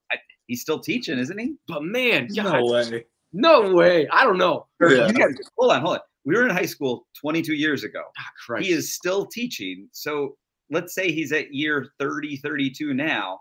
He's 0.46 0.60
still 0.60 0.78
teaching, 0.78 1.18
isn't 1.18 1.36
he? 1.38 1.54
But 1.66 1.82
man, 1.82 2.28
No 2.30 2.64
way. 2.66 3.04
no 3.32 3.74
way. 3.74 4.06
I 4.12 4.24
don't 4.24 4.38
know. 4.38 4.68
Yeah. 4.80 5.08
You 5.08 5.12
got- 5.14 5.30
Hold 5.58 5.72
on, 5.72 5.80
hold 5.82 5.94
on. 5.96 6.00
We 6.26 6.36
were 6.36 6.44
in 6.44 6.50
high 6.54 6.66
school 6.66 7.06
22 7.20 7.54
years 7.54 7.82
ago. 7.82 8.02
Ah, 8.18 8.22
He 8.62 8.70
is 8.70 8.94
still 8.94 9.26
teaching. 9.26 9.88
So 9.92 10.36
let's 10.70 10.94
say 10.94 11.12
he's 11.12 11.32
at 11.32 11.52
year 11.52 11.92
30, 11.98 12.36
32 12.36 12.94
now. 12.94 13.40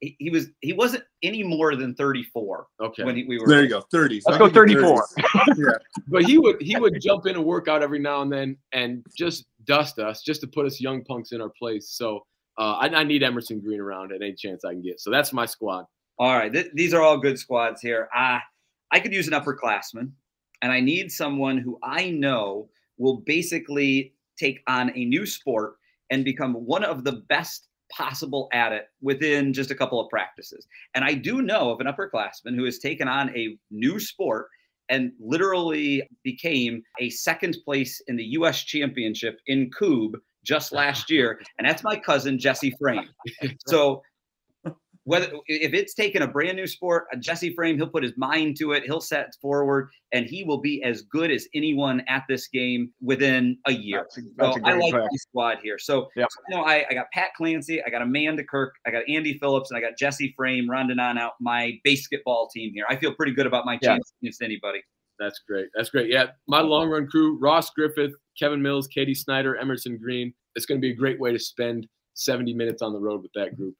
He, 0.00 0.16
he 0.18 0.30
was 0.30 0.48
he 0.60 0.72
wasn't 0.72 1.04
any 1.22 1.42
more 1.42 1.76
than 1.76 1.94
34 1.94 2.66
okay. 2.80 3.04
when 3.04 3.16
he, 3.16 3.24
we 3.24 3.38
were. 3.38 3.46
There 3.46 3.62
you 3.62 3.68
go. 3.68 3.82
30s. 3.92 4.22
Let's 4.24 4.28
I'll 4.28 4.38
go 4.38 4.48
34. 4.48 5.06
30s. 5.18 5.78
but 6.08 6.24
he 6.24 6.38
would 6.38 6.56
he 6.62 6.78
would 6.78 6.98
jump 7.02 7.26
in 7.26 7.36
and 7.36 7.44
work 7.44 7.68
out 7.68 7.82
every 7.82 7.98
now 7.98 8.22
and 8.22 8.32
then 8.32 8.56
and 8.72 9.04
just 9.14 9.44
dust 9.64 9.98
us 9.98 10.22
just 10.22 10.40
to 10.40 10.46
put 10.46 10.64
us 10.64 10.80
young 10.80 11.04
punks 11.04 11.32
in 11.32 11.42
our 11.42 11.50
place. 11.50 11.90
So 11.90 12.24
uh, 12.58 12.76
I, 12.80 12.88
I 12.88 13.04
need 13.04 13.22
Emerson 13.22 13.60
Green 13.60 13.78
around 13.78 14.12
at 14.12 14.22
any 14.22 14.34
chance 14.34 14.64
I 14.64 14.72
can 14.72 14.82
get. 14.82 15.00
So 15.00 15.10
that's 15.10 15.34
my 15.34 15.44
squad. 15.44 15.84
All 16.18 16.36
right, 16.36 16.52
th- 16.52 16.70
these 16.74 16.92
are 16.92 17.02
all 17.02 17.18
good 17.18 17.38
squads 17.38 17.80
here. 17.80 18.08
Uh, 18.14 18.38
I 18.90 19.00
could 19.00 19.12
use 19.12 19.28
an 19.28 19.34
upperclassman, 19.34 20.10
and 20.62 20.72
I 20.72 20.80
need 20.80 21.10
someone 21.10 21.56
who 21.58 21.78
I 21.82 22.10
know 22.10 22.68
will 22.98 23.18
basically 23.18 24.14
take 24.38 24.62
on 24.66 24.92
a 24.94 25.04
new 25.04 25.24
sport 25.24 25.76
and 26.10 26.24
become 26.24 26.54
one 26.54 26.84
of 26.84 27.04
the 27.04 27.22
best 27.28 27.68
possible 27.90 28.48
at 28.52 28.72
it 28.72 28.84
within 29.00 29.52
just 29.52 29.70
a 29.70 29.74
couple 29.74 30.00
of 30.00 30.08
practices. 30.08 30.66
And 30.94 31.04
I 31.04 31.14
do 31.14 31.42
know 31.42 31.70
of 31.70 31.80
an 31.80 31.86
upperclassman 31.86 32.54
who 32.54 32.64
has 32.64 32.78
taken 32.78 33.08
on 33.08 33.36
a 33.36 33.56
new 33.70 33.98
sport 33.98 34.46
and 34.88 35.12
literally 35.20 36.02
became 36.24 36.82
a 36.98 37.10
second 37.10 37.56
place 37.64 38.02
in 38.08 38.16
the 38.16 38.24
U.S. 38.24 38.62
Championship 38.62 39.38
in 39.46 39.70
Kubb 39.70 40.16
just 40.44 40.72
last 40.72 41.10
year, 41.10 41.40
and 41.58 41.68
that's 41.68 41.84
my 41.84 41.96
cousin 41.96 42.38
Jesse 42.38 42.74
Frame. 42.78 43.08
So 43.66 44.02
whether 45.04 45.26
if 45.46 45.72
it's 45.72 45.94
taken 45.94 46.22
a 46.22 46.26
brand 46.28 46.56
new 46.56 46.66
sport, 46.66 47.06
a 47.12 47.16
Jesse 47.16 47.54
Frame, 47.54 47.76
he'll 47.76 47.88
put 47.88 48.02
his 48.02 48.12
mind 48.16 48.56
to 48.58 48.72
it, 48.72 48.84
he'll 48.84 49.00
set 49.00 49.34
forward, 49.40 49.88
and 50.12 50.26
he 50.26 50.44
will 50.44 50.60
be 50.60 50.82
as 50.82 51.02
good 51.02 51.30
as 51.30 51.48
anyone 51.54 52.02
at 52.08 52.24
this 52.28 52.48
game 52.48 52.92
within 53.00 53.56
a 53.66 53.72
year. 53.72 54.00
That's 54.00 54.18
a, 54.18 54.20
that's 54.36 54.56
So 54.56 54.62
a 54.62 54.66
I 54.66 54.72
great 54.72 54.92
like 54.92 55.02
my 55.02 55.08
squad 55.16 55.58
here. 55.62 55.78
So, 55.78 56.08
Yep. 56.16 56.28
so, 56.30 56.40
you 56.48 56.56
know, 56.56 56.62
I, 56.64 56.84
I 56.90 56.94
got 56.94 57.06
Pat 57.12 57.30
Clancy, 57.36 57.82
I 57.82 57.88
got 57.90 58.02
Amanda 58.02 58.44
Kirk, 58.44 58.74
I 58.86 58.90
got 58.90 59.04
Andy 59.08 59.38
Phillips, 59.38 59.70
and 59.70 59.78
I 59.78 59.80
got 59.80 59.96
Jesse 59.98 60.34
Frame 60.36 60.68
rounding 60.68 60.98
on 60.98 61.16
out 61.18 61.32
my 61.40 61.78
basketball 61.84 62.48
team 62.48 62.72
here. 62.74 62.84
I 62.88 62.96
feel 62.96 63.14
pretty 63.14 63.32
good 63.32 63.46
about 63.46 63.64
my 63.64 63.78
Yeah. 63.82 63.94
chance 63.94 64.12
against 64.22 64.42
anybody. 64.42 64.80
That's 65.18 65.40
great. 65.46 65.68
That's 65.74 65.90
great. 65.90 66.10
Yeah, 66.10 66.28
my 66.48 66.60
long 66.60 66.88
run 66.88 67.06
crew: 67.06 67.38
Ross 67.38 67.68
Griffith, 67.70 68.12
Kevin 68.38 68.62
Mills, 68.62 68.86
Katie 68.86 69.14
Snyder, 69.14 69.54
Emerson 69.56 69.98
Green. 69.98 70.32
It's 70.56 70.64
going 70.66 70.80
to 70.80 70.82
be 70.82 70.92
a 70.92 70.96
great 70.96 71.20
way 71.20 71.30
to 71.30 71.38
spend 71.38 71.86
70 72.14 72.54
minutes 72.54 72.80
on 72.80 72.92
the 72.94 72.98
road 72.98 73.22
with 73.22 73.30
that 73.34 73.54
group. 73.56 73.74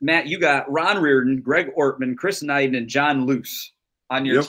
Matt, 0.00 0.26
you 0.26 0.38
got 0.38 0.70
Ron 0.70 1.00
Reardon, 1.00 1.40
Greg 1.40 1.70
Ortman, 1.76 2.16
Chris 2.16 2.42
Knighton, 2.42 2.74
and 2.74 2.88
John 2.88 3.26
Luce 3.26 3.72
on 4.10 4.24
your. 4.24 4.36
Yep. 4.36 4.44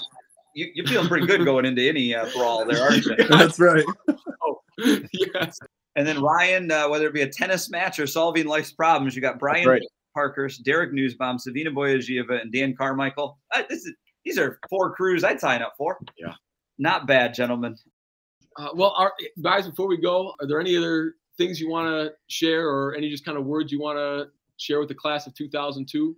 You, 0.54 0.68
you're 0.76 0.88
feeling 0.88 1.08
pretty 1.08 1.28
good 1.28 1.46
going 1.46 1.66
into 1.66 1.82
any 1.88 2.14
uh, 2.14 2.28
brawl 2.34 2.66
there, 2.66 2.84
aren't 2.84 3.06
you? 3.06 3.16
That's 3.30 3.58
right. 3.58 3.86
oh. 4.10 4.60
yes. 5.14 5.58
And 5.96 6.06
then 6.06 6.22
Ryan, 6.22 6.70
uh, 6.72 6.90
whether 6.90 7.08
it 7.08 7.14
be 7.14 7.22
a 7.22 7.30
tennis 7.30 7.70
match 7.70 8.00
or 8.00 8.08
solving 8.08 8.48
life's 8.48 8.74
problems, 8.74 9.16
you 9.16 9.22
got 9.22 9.40
Brian 9.40 9.68
right. 9.68 9.82
Parkhurst, 10.14 10.64
Derek 10.66 10.92
Newsbaum, 10.92 11.40
Savina 11.40 11.72
Boyajiva, 11.72 12.42
and 12.42 12.52
Dan 12.52 12.76
Carmichael. 12.76 13.40
Uh, 13.54 13.64
this 13.70 13.86
is 13.86 13.94
these 14.26 14.38
are 14.38 14.60
four 14.70 14.94
crews 14.94 15.24
I'd 15.24 15.40
sign 15.40 15.62
up 15.62 15.74
for. 15.78 15.98
Yeah. 16.18 16.34
Not 16.78 17.08
bad, 17.08 17.34
gentlemen. 17.34 17.76
Uh, 18.58 18.70
well, 18.76 18.94
our, 18.98 19.14
guys, 19.42 19.68
before 19.68 19.88
we 19.88 19.98
go, 19.98 20.34
are 20.40 20.48
there 20.48 20.60
any 20.60 20.76
other 20.78 21.16
things 21.38 21.60
you 21.60 21.70
want 21.70 21.88
to 21.88 22.14
share 22.28 22.68
or 22.68 22.96
any 22.96 23.10
just 23.10 23.26
kind 23.26 23.38
of 23.38 23.46
words 23.46 23.72
you 23.72 23.80
want 23.80 23.98
to 23.98 24.30
share 24.62 24.80
with 24.80 24.90
the 24.90 24.96
class 24.96 25.28
of 25.28 25.34
2002? 25.36 26.16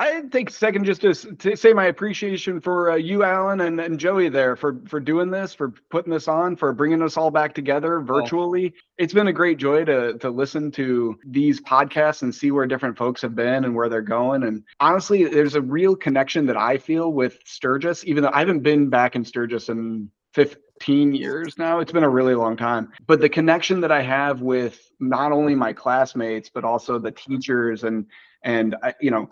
I 0.00 0.22
think 0.22 0.50
second 0.50 0.84
just 0.84 1.00
to, 1.02 1.14
to 1.14 1.56
say 1.56 1.72
my 1.72 1.86
appreciation 1.86 2.60
for 2.60 2.92
uh, 2.92 2.96
you, 2.96 3.24
Alan, 3.24 3.60
and, 3.60 3.80
and 3.80 3.98
Joey 3.98 4.28
there 4.28 4.56
for 4.56 4.80
for 4.86 5.00
doing 5.00 5.30
this, 5.30 5.54
for 5.54 5.72
putting 5.90 6.12
this 6.12 6.28
on, 6.28 6.56
for 6.56 6.72
bringing 6.72 7.02
us 7.02 7.16
all 7.16 7.30
back 7.30 7.54
together 7.54 8.00
virtually. 8.00 8.74
It's 8.96 9.12
been 9.12 9.28
a 9.28 9.32
great 9.32 9.58
joy 9.58 9.84
to 9.84 10.18
to 10.18 10.30
listen 10.30 10.70
to 10.72 11.18
these 11.26 11.60
podcasts 11.60 12.22
and 12.22 12.34
see 12.34 12.50
where 12.50 12.66
different 12.66 12.96
folks 12.96 13.22
have 13.22 13.34
been 13.34 13.64
and 13.64 13.74
where 13.74 13.88
they're 13.88 14.02
going. 14.02 14.44
And 14.44 14.62
honestly, 14.80 15.24
there's 15.24 15.56
a 15.56 15.62
real 15.62 15.96
connection 15.96 16.46
that 16.46 16.56
I 16.56 16.78
feel 16.78 17.12
with 17.12 17.38
Sturgis, 17.44 18.04
even 18.04 18.22
though 18.22 18.32
I 18.32 18.40
haven't 18.40 18.60
been 18.60 18.88
back 18.90 19.16
in 19.16 19.24
Sturgis 19.24 19.68
in 19.68 20.10
15 20.46 21.14
years 21.14 21.58
now. 21.58 21.80
It's 21.80 21.90
been 21.92 22.04
a 22.04 22.08
really 22.08 22.34
long 22.34 22.56
time. 22.56 22.92
But 23.06 23.20
the 23.20 23.28
connection 23.28 23.80
that 23.80 23.90
I 23.90 24.02
have 24.02 24.40
with 24.42 24.90
not 25.00 25.32
only 25.32 25.54
my 25.54 25.72
classmates, 25.72 26.48
but 26.52 26.64
also 26.64 26.98
the 26.98 27.10
teachers 27.10 27.82
and 27.84 28.06
and 28.44 28.76
I, 28.84 28.94
you 29.00 29.10
know, 29.10 29.28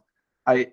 I, 0.47 0.73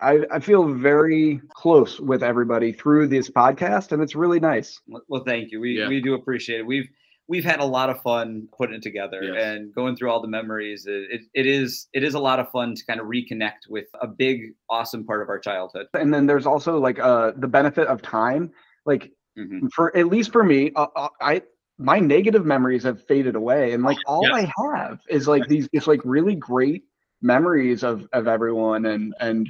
I 0.00 0.26
I 0.30 0.40
feel 0.40 0.68
very 0.68 1.40
close 1.54 1.98
with 1.98 2.22
everybody 2.22 2.72
through 2.72 3.08
this 3.08 3.30
podcast, 3.30 3.92
and 3.92 4.02
it's 4.02 4.14
really 4.14 4.40
nice. 4.40 4.78
Well, 4.86 5.02
well, 5.08 5.24
thank 5.24 5.50
you. 5.50 5.60
We 5.60 5.78
Yeah. 5.78 5.88
we 5.88 6.00
do 6.02 6.12
appreciate 6.14 6.60
it. 6.60 6.66
We've 6.66 6.88
we've 7.26 7.44
had 7.44 7.60
a 7.60 7.64
lot 7.64 7.88
of 7.88 8.02
fun 8.02 8.48
putting 8.58 8.74
it 8.76 8.82
together 8.82 9.22
Yes. 9.22 9.42
and 9.42 9.74
going 9.74 9.94
through 9.96 10.10
all 10.10 10.20
the 10.20 10.28
memories. 10.28 10.84
It, 10.86 11.04
it, 11.10 11.20
it 11.32 11.46
is 11.46 11.88
it 11.94 12.02
is 12.04 12.12
a 12.14 12.18
lot 12.20 12.38
of 12.40 12.50
fun 12.50 12.74
to 12.74 12.84
kind 12.84 13.00
of 13.00 13.06
reconnect 13.06 13.68
with 13.70 13.86
a 14.02 14.06
big, 14.06 14.52
awesome 14.68 15.04
part 15.06 15.22
of 15.22 15.28
our 15.30 15.38
childhood. 15.38 15.86
And 15.94 16.12
then 16.12 16.26
there's 16.26 16.44
also 16.46 16.78
like 16.78 16.98
uh 16.98 17.32
the 17.36 17.48
benefit 17.48 17.86
of 17.86 18.02
time. 18.02 18.50
Like 18.84 19.12
Mhm. 19.38 19.70
for 19.72 19.96
at 19.96 20.08
least 20.08 20.32
for 20.32 20.42
me, 20.44 20.72
uh, 20.76 20.86
uh, 20.96 21.08
I 21.20 21.42
my 21.78 21.98
negative 21.98 22.44
memories 22.44 22.82
have 22.82 23.06
faded 23.06 23.36
away, 23.36 23.72
and 23.72 23.82
like 23.82 23.98
all 24.06 24.24
Yes. 24.24 24.46
I 24.46 24.52
have 24.66 25.00
is 25.08 25.26
like 25.28 25.46
these 25.48 25.68
it's 25.72 25.86
like 25.86 26.00
really 26.04 26.34
great 26.34 26.84
memories 27.22 27.82
of 27.82 28.06
of 28.12 28.28
everyone, 28.28 28.86
and 28.86 29.14
and 29.20 29.48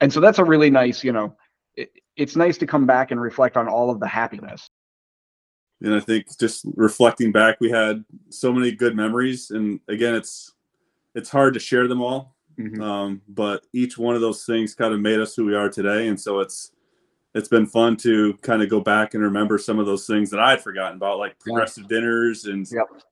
and 0.00 0.12
so 0.12 0.20
that's 0.20 0.38
a 0.38 0.44
really 0.44 0.70
nice, 0.70 1.02
you 1.04 1.12
know, 1.12 1.36
it, 1.76 1.90
it's 2.16 2.36
nice 2.36 2.58
to 2.58 2.66
come 2.66 2.86
back 2.86 3.10
and 3.10 3.20
reflect 3.20 3.56
on 3.56 3.68
all 3.68 3.90
of 3.90 4.00
the 4.00 4.08
happiness. 4.08 4.68
and 5.80 5.94
I 5.94 6.00
think 6.00 6.26
just 6.38 6.64
reflecting 6.76 7.32
back, 7.32 7.60
we 7.60 7.70
had 7.70 8.04
so 8.28 8.52
many 8.52 8.70
good 8.70 8.94
memories, 8.94 9.50
and 9.50 9.80
again, 9.88 10.14
it's 10.14 10.52
it's 11.14 11.30
hard 11.30 11.54
to 11.54 11.60
share 11.60 11.88
them 11.88 12.00
all, 12.00 12.36
Mhm. 12.58 12.80
um, 12.80 13.22
but 13.28 13.66
each 13.72 13.98
one 13.98 14.14
of 14.14 14.20
those 14.20 14.44
things 14.46 14.74
kind 14.74 14.94
of 14.94 15.00
made 15.00 15.20
us 15.20 15.34
who 15.34 15.44
we 15.44 15.54
are 15.54 15.68
today, 15.68 16.08
and 16.08 16.20
so 16.20 16.40
it's 16.40 16.72
it's 17.34 17.48
been 17.48 17.66
fun 17.66 17.96
to 17.98 18.34
kind 18.42 18.62
of 18.62 18.68
go 18.68 18.80
back 18.80 19.14
and 19.14 19.22
remember 19.22 19.58
some 19.58 19.78
of 19.78 19.86
those 19.86 20.06
things 20.06 20.30
that 20.30 20.40
I 20.40 20.50
had 20.50 20.60
forgotten 20.60 20.96
about, 20.96 21.18
like 21.18 21.38
progressive 21.38 21.88
dinners 21.88 22.44
and 22.44 22.66
Yep. 22.70 23.02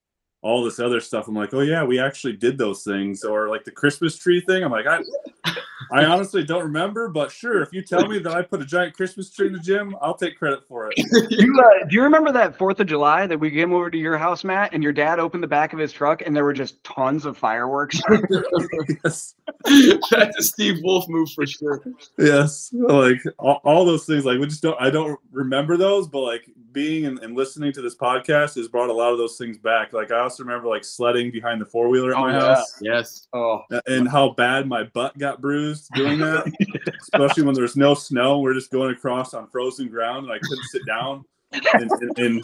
All 0.42 0.64
this 0.64 0.79
other 0.79 1.00
stuff. 1.00 1.29
I'm 1.29 1.35
like, 1.35 1.53
oh 1.55 1.61
yeah, 1.61 1.85
we 1.85 1.98
actually 1.98 2.35
did 2.35 2.59
those 2.59 2.83
things, 2.83 3.24
or 3.24 3.48
like 3.48 3.64
the 3.64 3.70
Christmas 3.70 4.16
tree 4.16 4.40
thing. 4.40 4.64
I'm 4.64 4.72
like, 4.72 4.87
I 4.87 5.00
I 5.92 6.05
honestly 6.05 6.44
don't 6.44 6.62
remember, 6.62 7.09
but 7.09 7.33
sure, 7.33 7.62
if 7.62 7.72
you 7.72 7.83
tell 7.83 8.07
me 8.07 8.20
that 8.20 8.33
I 8.33 8.42
put 8.42 8.62
a 8.62 8.64
giant 8.64 8.94
Christmas 8.94 9.29
tree 9.31 9.48
in 9.48 9.53
the 9.53 9.59
gym, 9.59 9.96
I'll 10.00 10.14
take 10.14 10.38
credit 10.38 10.61
for 10.68 10.88
it. 10.90 10.98
You, 11.31 11.61
uh, 11.61 11.87
do 11.88 11.96
you 11.96 12.03
remember 12.03 12.31
that 12.33 12.57
Fourth 12.57 12.79
of 12.79 12.87
July 12.87 13.26
that 13.26 13.38
we 13.38 13.50
came 13.50 13.72
over 13.72 13.90
to 13.90 13.98
your 13.98 14.16
house, 14.16 14.44
Matt, 14.44 14.72
and 14.72 14.85
your 14.85 14.92
dad 14.92 15.18
opened 15.18 15.42
the 15.42 15.48
back 15.48 15.72
of 15.72 15.81
his 15.81 15.92
truck 15.92 16.22
and 16.22 16.37
there 16.37 16.44
were 16.44 16.53
just 16.53 16.83
tons 16.85 17.24
of 17.24 17.37
fireworks? 17.37 18.00
yes. 19.05 19.35
That's 20.11 20.38
a 20.38 20.42
Steve 20.42 20.79
Wolf 20.83 21.09
move 21.09 21.31
for 21.33 21.44
sure. 21.46 21.83
Yes, 22.16 22.70
like 22.72 23.18
all, 23.38 23.61
all 23.64 23.85
those 23.85 24.07
things. 24.07 24.24
Like 24.24 24.38
we 24.38 24.46
just 24.46 24.62
don't. 24.62 24.81
I 24.81 24.90
don't 24.90 25.18
remember 25.33 25.76
those, 25.76 26.07
but 26.07 26.20
like 26.20 26.48
being 26.72 27.07
and, 27.07 27.18
and 27.18 27.37
listening 27.37 27.72
to 27.72 27.83
this 27.83 27.96
podcast 27.96 28.55
has 28.55 28.68
brought 28.68 28.90
a 28.90 28.92
lot 28.92 29.11
of 29.11 29.18
those 29.18 29.37
things 29.37 29.59
back. 29.59 29.92
Like 29.92 30.12
I 30.12 30.20
also 30.30 30.44
remember 30.44 30.68
like 30.68 30.84
sledding 30.84 31.30
behind 31.30 31.60
the 31.60 31.66
four 31.66 31.88
wheeler 31.88 32.12
at 32.12 32.18
Oh, 32.18 32.22
my 32.22 32.32
yes. 32.34 32.42
house, 32.58 32.78
Yes. 32.80 33.26
Oh, 33.32 33.62
and 33.86 34.08
how 34.08 34.30
bad 34.30 34.66
my 34.68 34.84
butt 34.84 35.16
got 35.18 35.40
bruised 35.40 35.88
doing 35.94 36.18
that. 36.20 36.50
Especially 37.02 37.42
when 37.42 37.54
there 37.54 37.62
was 37.62 37.76
no 37.76 37.94
snow, 37.94 38.38
we're 38.40 38.54
just 38.54 38.70
going 38.70 38.90
across 38.94 39.34
on 39.34 39.48
frozen 39.48 39.88
ground, 39.88 40.24
and 40.24 40.32
I 40.32 40.38
couldn't 40.38 40.64
sit 40.70 40.82
down 40.86 41.24
in, 41.52 41.88
in, 42.16 42.24
in 42.36 42.42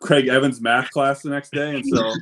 Craig 0.00 0.28
Evans' 0.28 0.60
math 0.60 0.90
class 0.90 1.22
the 1.22 1.30
next 1.30 1.52
day, 1.52 1.76
and 1.76 1.86
so 1.86 2.12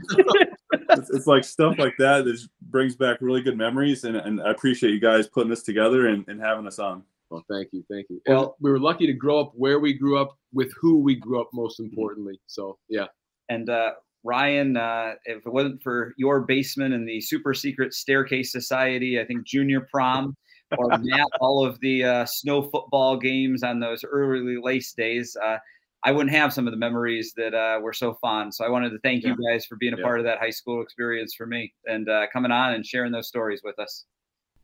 it's, 0.90 1.10
it's 1.10 1.26
like 1.26 1.44
stuff 1.44 1.78
like 1.78 1.96
that 1.98 2.24
that 2.24 2.32
just 2.32 2.48
brings 2.70 2.94
back 2.96 3.18
really 3.20 3.40
good 3.42 3.56
memories. 3.56 4.04
And, 4.04 4.16
and 4.16 4.40
I 4.42 4.50
appreciate 4.50 4.92
you 4.92 5.00
guys 5.00 5.26
putting 5.28 5.50
this 5.50 5.62
together 5.62 6.08
and, 6.08 6.24
and 6.28 6.40
having 6.40 6.66
us 6.66 6.78
on. 6.78 7.02
Well, 7.30 7.44
thank 7.50 7.68
you, 7.72 7.84
thank 7.90 8.06
you. 8.10 8.20
Well- 8.26 8.36
Well, 8.36 8.56
we 8.60 8.70
were 8.70 8.78
lucky 8.80 9.06
to 9.06 9.12
grow 9.12 9.40
up 9.40 9.52
where 9.54 9.78
we 9.80 9.92
grew 9.94 10.18
up 10.20 10.36
with 10.52 10.72
who 10.80 10.98
we 10.98 11.14
grew 11.14 11.40
up. 11.40 11.48
Most 11.52 11.78
importantly, 11.80 12.40
so 12.46 12.76
yeah. 12.88 13.06
and 13.48 13.70
uh, 13.70 13.92
Ryan, 14.22 14.76
uh, 14.76 15.14
if 15.24 15.46
it 15.46 15.52
wasn't 15.52 15.82
for 15.82 16.14
your 16.18 16.40
basement 16.40 16.94
and 16.94 17.08
the 17.08 17.20
super 17.20 17.54
secret 17.54 17.94
staircase 17.94 18.52
society, 18.52 19.18
I 19.20 19.24
think 19.24 19.46
junior 19.46 19.86
prom, 19.90 20.36
or 20.76 20.88
Matt, 20.98 21.26
all 21.40 21.64
of 21.64 21.78
the 21.80 22.04
uh, 22.04 22.24
snow 22.26 22.62
football 22.62 23.16
games 23.16 23.62
on 23.62 23.80
those 23.80 24.04
early 24.04 24.56
lace 24.62 24.92
days, 24.92 25.36
uh, 25.42 25.56
I 26.04 26.12
wouldn't 26.12 26.34
have 26.34 26.52
some 26.52 26.66
of 26.66 26.70
the 26.72 26.78
memories 26.78 27.32
that 27.36 27.54
uh, 27.54 27.80
were 27.80 27.92
so 27.92 28.14
fond. 28.22 28.54
So 28.54 28.64
I 28.64 28.68
wanted 28.70 28.90
to 28.90 28.98
thank 29.00 29.22
you 29.24 29.36
guys 29.36 29.66
for 29.66 29.76
being 29.76 29.92
a 29.92 29.98
Yeah. 29.98 30.02
part 30.04 30.18
of 30.18 30.24
that 30.24 30.38
high 30.38 30.50
school 30.50 30.82
experience 30.82 31.34
for 31.34 31.46
me 31.46 31.72
and 31.86 32.08
uh, 32.08 32.26
coming 32.32 32.50
on 32.50 32.72
and 32.74 32.86
sharing 32.86 33.12
those 33.12 33.28
stories 33.28 33.60
with 33.62 33.78
us. 33.78 34.06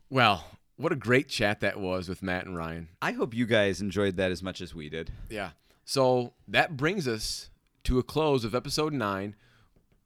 Well, 0.08 0.44
what 0.76 0.92
a 0.92 0.96
great 0.96 1.28
chat 1.28 1.60
that 1.60 1.78
was 1.78 2.08
with 2.08 2.22
Matt 2.22 2.46
and 2.46 2.56
Ryan. 2.56 2.88
I 3.02 3.12
hope 3.12 3.34
you 3.34 3.44
guys 3.46 3.80
enjoyed 3.80 4.16
that 4.16 4.30
as 4.30 4.42
much 4.42 4.60
as 4.60 4.74
we 4.74 4.88
did. 4.88 5.10
Yeah. 5.28 5.50
So 5.84 6.32
that 6.48 6.76
brings 6.76 7.06
us 7.06 7.50
to 7.84 7.98
a 7.98 8.02
close 8.02 8.44
of 8.44 8.54
episode 8.54 8.92
nine. 8.92 9.36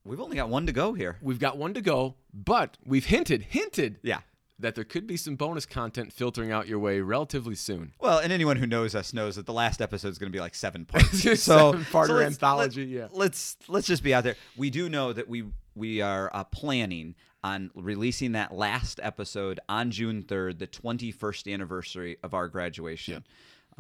We've 0.05 0.21
only 0.21 0.37
got 0.37 0.49
one 0.49 0.67
to 0.67 0.73
go 0.73 0.93
here. 0.95 1.19
We've 1.21 1.39
got 1.39 1.59
one 1.59 1.75
to 1.75 1.81
go, 1.81 2.15
but 2.33 2.77
we've 2.87 3.05
hinted, 3.07 3.43
hinted 3.43 3.99
Yeah. 4.03 4.21
that 4.59 4.75
there 4.75 4.85
could 4.85 5.07
be 5.07 5.17
some 5.17 5.37
bonus 5.37 5.67
content 5.67 6.13
filtering 6.13 6.51
out 6.53 6.67
your 6.69 6.79
way 6.79 7.01
relatively 7.01 7.55
soon. 7.55 7.93
Well, 8.01 8.19
and 8.19 8.33
anyone 8.33 8.57
who 8.57 8.67
knows 8.67 8.95
us 8.95 9.13
knows 9.13 9.37
that 9.37 9.47
the 9.47 9.53
last 9.53 9.81
episode 9.83 10.09
is 10.09 10.19
going 10.19 10.31
to 10.33 10.37
be 10.37 10.41
like 10.41 10.55
seven 10.55 10.85
parts. 10.87 11.23
so, 11.23 11.35
Seven-parter 11.73 12.07
so 12.07 12.13
let's- 12.15 12.27
anthology, 12.27 12.81
let- 12.83 12.89
yeah. 12.89 13.09
Let's 13.13 13.57
let's 13.69 13.87
just 13.87 14.03
be 14.03 14.15
out 14.15 14.25
there. 14.25 14.37
We 14.57 14.71
do 14.71 14.89
know 14.89 15.13
that 15.13 15.29
we 15.29 15.45
we 15.75 16.01
are 16.01 16.31
uh, 16.35 16.45
planning 16.45 17.15
on 17.43 17.71
releasing 17.75 18.33
that 18.33 18.53
last 18.55 19.01
episode 19.03 19.61
on 19.69 19.91
June 19.91 20.23
third, 20.23 20.59
the 20.59 20.67
twenty 20.67 21.11
first 21.11 21.47
anniversary 21.49 22.17
of 22.23 22.35
our 22.35 22.49
graduation. 22.49 23.25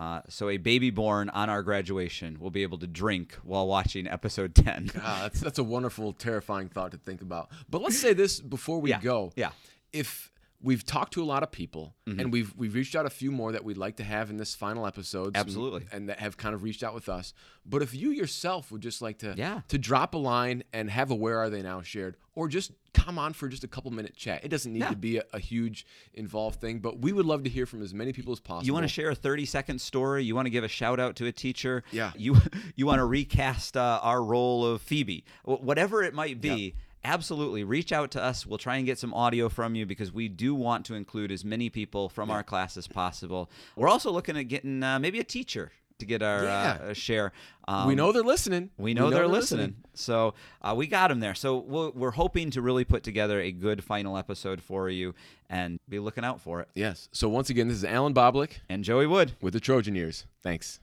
Uh, 0.00 0.22
so 0.30 0.48
a 0.48 0.56
baby 0.56 0.88
born 0.90 1.28
on 1.28 1.50
our 1.50 1.62
graduation 1.62 2.38
will 2.40 2.50
be 2.50 2.62
able 2.62 2.78
to 2.78 2.86
drink 2.86 3.34
while 3.44 3.66
watching 3.66 4.08
episode 4.08 4.54
ten. 4.54 4.90
Ah, 4.96 5.18
that's 5.24 5.40
that's 5.40 5.58
a 5.58 5.62
wonderful, 5.64 6.14
terrifying 6.14 6.70
thought 6.70 6.92
to 6.92 6.96
think 6.96 7.20
about. 7.20 7.50
But 7.68 7.82
let's 7.82 7.98
say 7.98 8.14
this 8.14 8.40
before 8.40 8.80
we 8.80 8.88
Yeah, 8.90 9.00
go. 9.02 9.30
yeah. 9.36 9.50
If 9.92 10.32
we've 10.62 10.84
talked 10.84 11.14
to 11.14 11.22
a 11.22 11.24
lot 11.24 11.42
of 11.42 11.50
people 11.50 11.94
Mm-hmm. 12.06 12.20
and 12.20 12.32
we've 12.32 12.52
we've 12.56 12.74
reached 12.74 12.96
out 12.96 13.06
a 13.06 13.10
few 13.10 13.30
more 13.30 13.52
that 13.52 13.62
we'd 13.64 13.76
like 13.76 13.96
to 13.96 14.02
have 14.04 14.30
in 14.30 14.36
this 14.36 14.54
final 14.56 14.84
episode. 14.84 15.36
Absolutely. 15.36 15.86
And 15.92 16.08
that 16.08 16.18
have 16.18 16.36
kind 16.36 16.56
of 16.56 16.64
reached 16.64 16.82
out 16.82 16.92
with 16.92 17.08
us. 17.08 17.32
But 17.64 17.82
if 17.82 17.94
you 17.94 18.10
yourself 18.10 18.72
would 18.72 18.80
just 18.80 19.00
like 19.00 19.18
to 19.18 19.34
Yeah. 19.36 19.60
to 19.68 19.78
drop 19.78 20.14
a 20.14 20.18
line 20.18 20.64
and 20.72 20.90
have 20.90 21.12
a 21.12 21.14
where 21.14 21.38
are 21.38 21.48
they 21.48 21.62
now 21.62 21.82
shared 21.82 22.16
or 22.34 22.48
just 22.48 22.72
come 22.94 23.16
on 23.16 23.32
for 23.32 23.48
just 23.48 23.62
a 23.62 23.68
couple 23.68 23.92
minute 23.92 24.16
chat. 24.16 24.44
It 24.44 24.48
doesn't 24.48 24.72
need 24.72 24.80
Yeah. 24.80 24.88
to 24.90 24.96
be 24.96 25.18
a, 25.18 25.22
a 25.32 25.38
huge 25.38 25.86
involved 26.14 26.60
thing, 26.60 26.80
but 26.80 26.98
we 26.98 27.12
would 27.12 27.26
love 27.26 27.44
to 27.44 27.50
hear 27.50 27.64
from 27.64 27.80
as 27.82 27.94
many 27.94 28.12
people 28.12 28.32
as 28.32 28.40
possible. 28.40 28.66
You 28.66 28.72
want 28.74 28.82
to 28.84 28.88
share 28.88 29.10
a 29.10 29.14
30 29.14 29.44
second 29.46 29.80
story? 29.80 30.24
You 30.24 30.34
want 30.34 30.46
to 30.46 30.50
give 30.50 30.64
a 30.64 30.68
shout 30.68 30.98
out 30.98 31.14
to 31.16 31.26
a 31.26 31.32
teacher? 31.32 31.84
Yeah. 31.92 32.10
You 32.16 32.36
you 32.74 32.86
want 32.86 32.98
to 32.98 33.04
recast 33.04 33.76
uh, 33.76 34.00
our 34.02 34.20
role 34.20 34.66
of 34.66 34.82
Phoebe? 34.82 35.24
Whatever 35.44 36.02
it 36.02 36.12
might 36.12 36.40
be, 36.40 36.74
absolutely 37.04 37.64
reach 37.64 37.92
out 37.92 38.10
to 38.12 38.22
us. 38.22 38.46
We'll 38.46 38.58
try 38.58 38.76
and 38.76 38.86
get 38.86 38.98
some 38.98 39.14
audio 39.14 39.48
from 39.48 39.74
you 39.74 39.86
because 39.86 40.12
we 40.12 40.28
do 40.28 40.54
want 40.54 40.84
to 40.86 40.94
include 40.94 41.32
as 41.32 41.44
many 41.44 41.70
people 41.70 42.08
from 42.08 42.30
our 42.30 42.42
class 42.42 42.76
as 42.76 42.86
possible. 42.86 43.50
We're 43.76 43.88
also 43.88 44.10
looking 44.10 44.36
at 44.36 44.44
getting 44.48 44.82
uh, 44.82 44.98
maybe 44.98 45.18
a 45.20 45.24
teacher 45.24 45.72
to 45.98 46.06
get 46.06 46.22
our 46.22 46.44
Yeah. 46.44 46.78
uh, 46.82 46.92
share. 46.94 47.32
Um, 47.68 47.86
we 47.86 47.94
know 47.94 48.10
they're 48.12 48.22
listening. 48.22 48.70
we 48.78 48.94
know, 48.94 49.10
they're, 49.10 49.28
listening. 49.28 49.76
So 49.94 50.34
uh, 50.62 50.74
we 50.76 50.86
got 50.86 51.08
them 51.08 51.20
there. 51.20 51.34
So 51.34 51.58
we'll, 51.58 51.92
we're 51.92 52.10
hoping 52.12 52.50
to 52.52 52.62
really 52.62 52.84
put 52.84 53.02
together 53.02 53.38
a 53.40 53.52
good 53.52 53.84
final 53.84 54.16
episode 54.16 54.62
for 54.62 54.88
you 54.88 55.14
and 55.50 55.78
be 55.88 55.98
looking 55.98 56.24
out 56.24 56.40
for 56.40 56.60
it. 56.60 56.68
Yes. 56.74 57.08
So 57.12 57.28
once 57.28 57.50
again, 57.50 57.68
this 57.68 57.76
is 57.76 57.84
Alan 57.84 58.14
Boblick 58.14 58.60
And 58.68 58.82
Joey 58.82 59.06
Wood. 59.06 59.32
with 59.42 59.52
the 59.52 59.60
Trojan 59.60 59.94
Years. 59.94 60.24
Thanks. 60.42 60.80